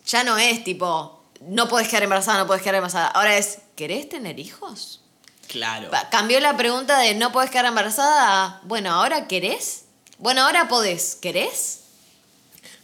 [0.07, 3.09] ya no es tipo, no puedes quedar embarazada, no puedes quedar embarazada.
[3.09, 5.01] Ahora es, ¿querés tener hijos?
[5.47, 5.91] Claro.
[6.11, 9.85] Cambió la pregunta de no puedes quedar embarazada a, bueno, ¿ahora querés?
[10.19, 11.84] Bueno, ahora podés, ¿querés?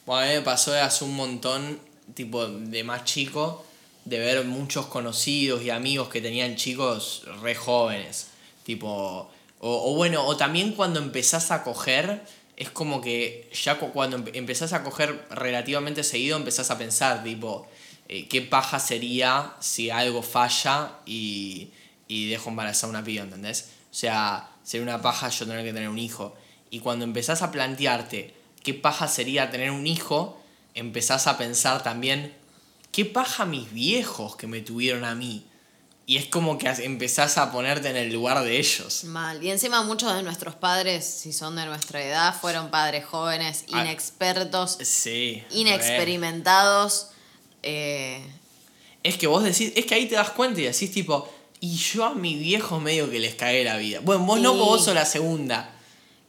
[0.07, 1.79] Bueno, a mí me pasó hace un montón,
[2.15, 3.65] tipo, de más chico,
[4.05, 8.29] de ver muchos conocidos y amigos que tenían chicos re jóvenes.
[8.65, 9.31] Tipo,
[9.61, 12.23] o, bueno, o también cuando empezás a coger,
[12.57, 17.23] es como que ya cu- cuando empe- empezás a coger relativamente seguido, empezás a pensar,
[17.23, 17.69] tipo,
[18.09, 21.69] eh, qué paja sería si algo falla y,
[22.09, 23.71] y dejo embarazada una piba, ¿entendés?
[23.93, 26.35] O sea, sería una paja yo tener que tener un hijo.
[26.71, 30.41] Y cuando empezás a plantearte qué paja sería tener un hijo,
[30.75, 32.35] empezás a pensar también,
[32.93, 35.45] qué paja mis viejos que me tuvieron a mí.
[36.07, 39.05] Y es como que empezás a ponerte en el lugar de ellos.
[39.05, 39.41] Mal.
[39.45, 43.83] Y encima muchos de nuestros padres, si son de nuestra edad, fueron padres jóvenes, Ah.
[43.83, 45.45] inexpertos, Sí.
[45.53, 47.09] inexperimentados.
[47.63, 48.23] eh,
[49.03, 51.29] Es que vos decís, es que ahí te das cuenta y decís tipo,
[51.61, 54.01] y yo a mi viejo medio que les cagué la vida.
[54.01, 54.59] Bueno, vos no, Sí.
[54.59, 55.71] vos sos la segunda.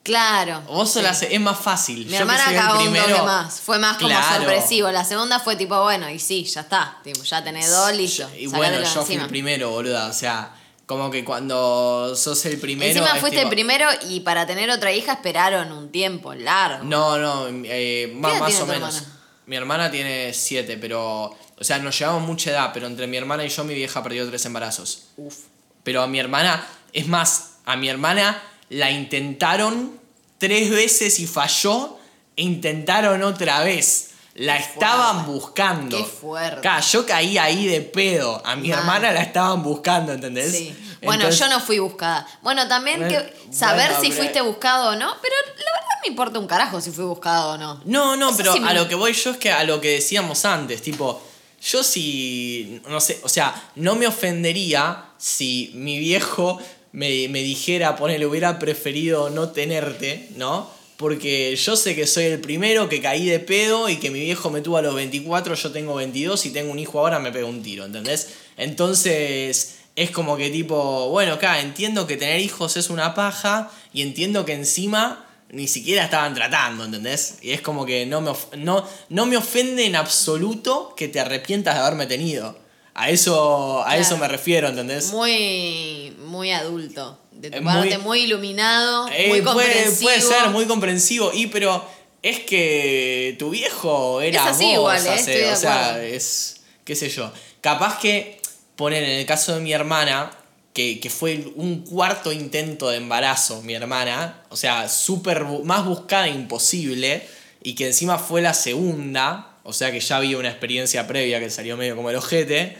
[0.04, 0.62] Claro.
[0.68, 1.02] Vos sí.
[1.02, 2.06] la es más fácil.
[2.06, 3.60] Mi Yo hermana cagó un primero- toque más.
[3.60, 4.36] Fue más como Claro.
[4.38, 4.92] sorpresivo.
[4.92, 6.98] La segunda fue tipo, bueno, y sí, ya está.
[7.04, 8.30] Tipo, ya tenés dos, listo.
[8.38, 10.08] Y bueno, yo fui el primero, boluda.
[10.08, 10.54] O sea,
[10.86, 12.92] como que cuando sos el primero.
[12.92, 16.84] Encima fuiste tipo- el primero y para tener otra hija esperaron un tiempo largo.
[16.84, 18.96] No, no, eh, más, o menos.
[18.98, 19.18] hermana?
[19.46, 21.36] Mi hermana tiene siete, pero.
[21.60, 24.28] O sea, nos llevamos mucha edad, pero entre mi hermana y yo, mi vieja perdió
[24.28, 25.04] tres embarazos.
[25.18, 25.36] Uf.
[25.84, 28.42] Pero a mi hermana, es más, a mi hermana
[28.72, 30.00] la intentaron
[30.38, 31.98] tres veces y falló,
[32.36, 34.08] e intentaron otra vez.
[34.34, 35.32] La Qué estaban fuerte.
[35.34, 35.98] buscando.
[35.98, 36.68] Qué fuerte.
[36.92, 38.42] Yo caí ahí de pedo.
[38.46, 40.52] A mi hermana la estaban buscando, ¿entendés?
[40.54, 40.74] Sí.
[41.04, 42.26] Bueno, yo no fui buscada.
[42.42, 45.96] Bueno, también Bueno, que saber bueno, si pero- fuiste buscado o no, pero la verdad
[46.04, 47.82] me importa un carajo si fui buscado o no.
[47.86, 49.82] No, no, Eso pero sí me- a lo que voy yo es que a lo
[49.82, 51.22] que decíamos antes, tipo,
[51.62, 56.58] yo si, no sé, o sea, no me ofendería si mi viejo
[56.92, 60.70] me, me dijera, ponele, hubiera preferido no tenerte, ¿no?
[60.98, 64.52] Porque yo sé que soy el primero que caí de pedo y que mi viejo
[64.52, 67.48] me tuvo a los 24, yo tengo 22 y tengo un hijo ahora, me pego
[67.48, 68.30] un tiro, ¿entendés?
[68.58, 74.04] Entonces, es como que tipo, bueno, acá entiendo que tener hijos es una paja y
[74.04, 77.40] entiendo que encima ni siquiera estaban tratando, ¿entendés?
[77.42, 81.76] Y es como que no me, no, no me ofende en absoluto que te arrepientas
[81.76, 82.58] de haberme tenido.
[82.94, 84.02] A eso, a Claro.
[84.02, 85.12] eso me refiero, ¿entendés?
[85.12, 87.18] Muy, muy adulto.
[87.32, 90.02] De tu Eh, parte, muy- muy, iluminado, Eh, muy comprensivo.
[90.02, 91.84] puede ser muy comprensivo, y pero
[92.22, 96.96] es que tu viejo era Es así vos, igual, eh, hace- o sea, es, qué
[96.96, 97.32] sé yo.
[97.62, 98.40] Capaz que
[98.76, 100.32] poner en el caso de mi hermana,
[100.74, 105.86] que, que fue un cuarto intento de embarazo, mi hermana, o sea, súper bu- más
[105.86, 107.28] buscada imposible,
[107.64, 111.50] y que encima fue la segunda, o sea que ya había una experiencia previa que
[111.50, 112.78] salió medio como el ojete,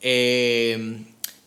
[0.00, 0.98] eh,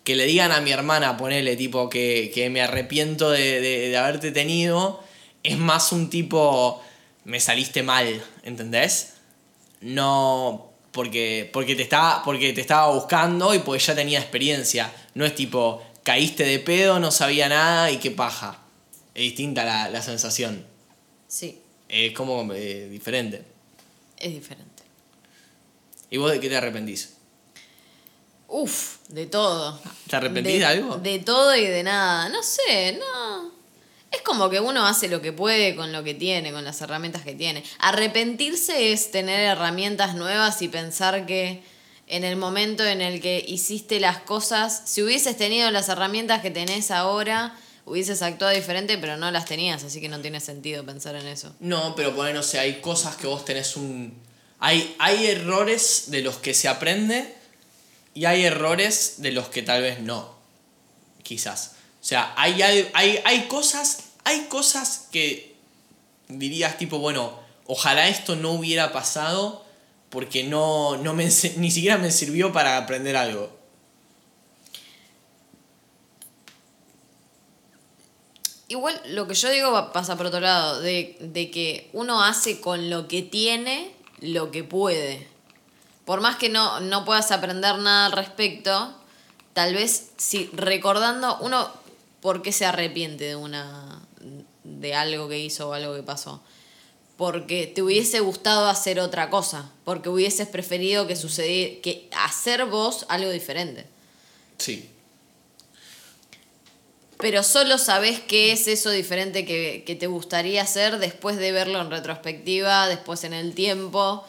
[0.04, 3.98] que le digan a mi hermana, ponele tipo que, que me arrepiento de, de- de
[3.98, 5.04] haberte tenido,
[5.44, 6.82] es más un tipo,
[7.24, 9.14] me saliste mal, ¿entendés?
[9.82, 14.94] No porque, porque, te estaba, porque te estaba buscando y porque ya tenía experiencia.
[15.14, 18.60] No es tipo, caíste de pedo, no sabía nada y qué paja.
[19.14, 20.66] Es distinta la, la sensación.
[21.28, 21.60] Sí,
[21.90, 23.42] Es como eh, diferente.
[24.20, 24.75] es diferente.
[26.10, 27.16] ¿Y vos de qué te arrepentís?
[28.48, 29.80] Uf, de todo.
[30.08, 30.98] ¿Te arrepentís de algo?
[30.98, 32.30] De todo y de nada.
[32.30, 33.52] No sé, no.
[34.12, 37.24] Es como que uno hace lo que puede con lo que tiene, con las herramientas
[37.24, 37.64] que tiene.
[37.80, 41.64] Arrepentirse es tener herramientas nuevas y pensar que
[42.08, 46.52] en el momento en el que hiciste las cosas, si hubieses tenido las herramientas que
[46.52, 51.16] tenés ahora, hubieses actuado diferente, pero no las tenías, así que no tiene sentido pensar
[51.16, 51.54] en eso.
[51.60, 54.14] No, pero poner, no sé, hay cosas que vos tenés un...
[54.60, 57.36] Hay, hay errores de los que se aprende
[58.14, 60.34] y hay errores de los que tal vez no.
[61.24, 61.74] Quizás.
[62.02, 65.56] O sea, hay, hay, hay, hay cosas, hay cosas que
[66.28, 69.66] dirías tipo, bueno, ojalá esto no hubiera pasado
[70.10, 71.26] porque no, no me,
[71.58, 73.56] ni siquiera me sirvió para aprender algo.
[78.68, 82.90] Igual lo que yo digo pasa por otro lado, de, de que uno hace con
[82.90, 85.28] lo que tiene lo que puede.
[86.06, 88.94] Por más que no, no puedas aprender nada al respecto,
[89.54, 91.72] tal vez si recordando uno
[92.22, 94.02] por qué se arrepiente de una
[94.64, 96.42] de algo que hizo o algo que pasó.
[97.18, 103.06] Porque te hubiese gustado hacer otra cosa, porque hubieses preferido que sucediera que hacer vos
[103.08, 103.86] algo diferente.
[104.58, 104.90] Sí.
[107.26, 111.82] Pero solo sabés qué es eso diferente que, que te gustaría hacer después de verlo
[111.82, 114.24] en retrospectiva, después en el tiempo,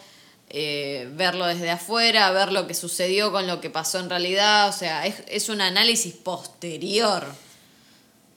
[0.48, 4.70] eh, verlo desde afuera, ver lo que sucedió con lo que pasó en realidad.
[4.70, 7.26] O sea, es, es un análisis posterior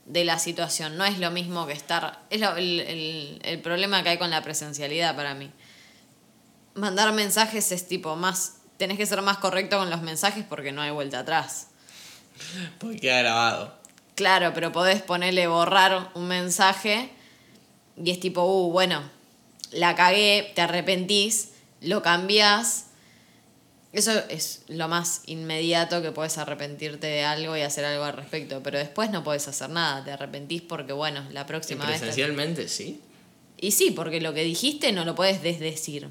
[0.05, 0.97] de la situación.
[0.97, 2.20] No es lo mismo que estar...
[2.30, 5.49] Es el, el- el problema que hay con la presencialidad para mí.
[6.74, 8.55] Mandar mensajes es tipo más...
[8.76, 11.68] Tenés que ser más correcto con los mensajes porque no hay vuelta atrás.
[12.80, 13.78] Porque queda grabado.
[14.20, 17.09] Claro, pero podés ponerle borrar un mensaje
[17.95, 19.01] y es tipo, uh, bueno,
[19.72, 22.88] la cagué, te arrepentís, lo cambiás.
[23.93, 28.61] Eso es lo más inmediato que puedes arrepentirte de algo y hacer algo al respecto.
[28.61, 31.93] Pero después no podés hacer nada, te arrepentís porque, bueno, la próxima vez.
[31.93, 32.99] te- presencialmente, sí.
[33.57, 36.09] Y sí, porque lo que dijiste no lo puedes desdecir.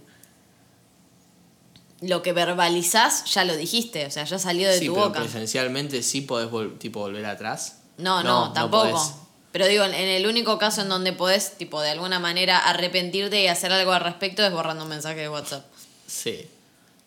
[2.01, 5.21] Lo que verbalizás ya lo dijiste, o sea, ya salió de sí, tu pero boca.
[5.21, 7.78] presencialmente sí podés vol- tipo, volver atrás.
[7.99, 9.15] No, no, tampoco.
[9.53, 13.49] Pero digo, en el único caso en donde podés, tipo, de alguna manera arrepentirte y
[13.49, 15.65] hacer algo al respecto es borrando un mensaje de WhatsApp.
[16.07, 16.47] Sí.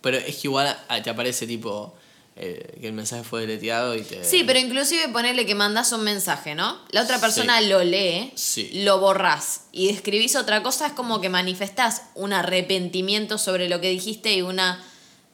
[0.01, 1.93] Pero es que igual ah, te aparece tipo
[2.35, 4.23] eh, que el mensaje fue deleteado y te...
[4.23, 6.79] Sí, pero inclusive ponerle que mandás un mensaje, ¿no?
[6.89, 7.67] La otra persona Sí.
[7.67, 8.71] lo lee, Sí.
[8.83, 13.89] lo borrás y escribís otra cosa, es como que manifestás un arrepentimiento sobre lo que
[13.89, 14.83] dijiste y una,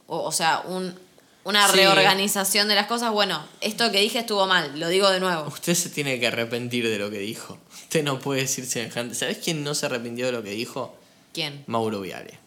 [0.08, 1.00] o, o sea, un,
[1.48, 1.78] una Sí.
[1.78, 3.12] reorganización de las cosas.
[3.12, 5.48] Bueno, esto que dije estuvo mal, lo digo de nuevo.
[5.48, 7.58] Usted se tiene que arrepentir de lo que dijo.
[7.84, 9.16] Usted no puede decir semejante.
[9.16, 10.98] ¿Sabes quién no se arrepintió de lo que dijo?
[11.34, 11.64] ¿Quién?
[11.68, 12.38] Mauro Viale.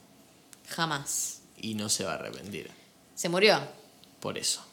[0.69, 1.41] Jamás.
[1.59, 2.71] Y no se va a arrepentir.
[3.15, 3.61] ¿Se murió?
[4.21, 4.65] Por eso.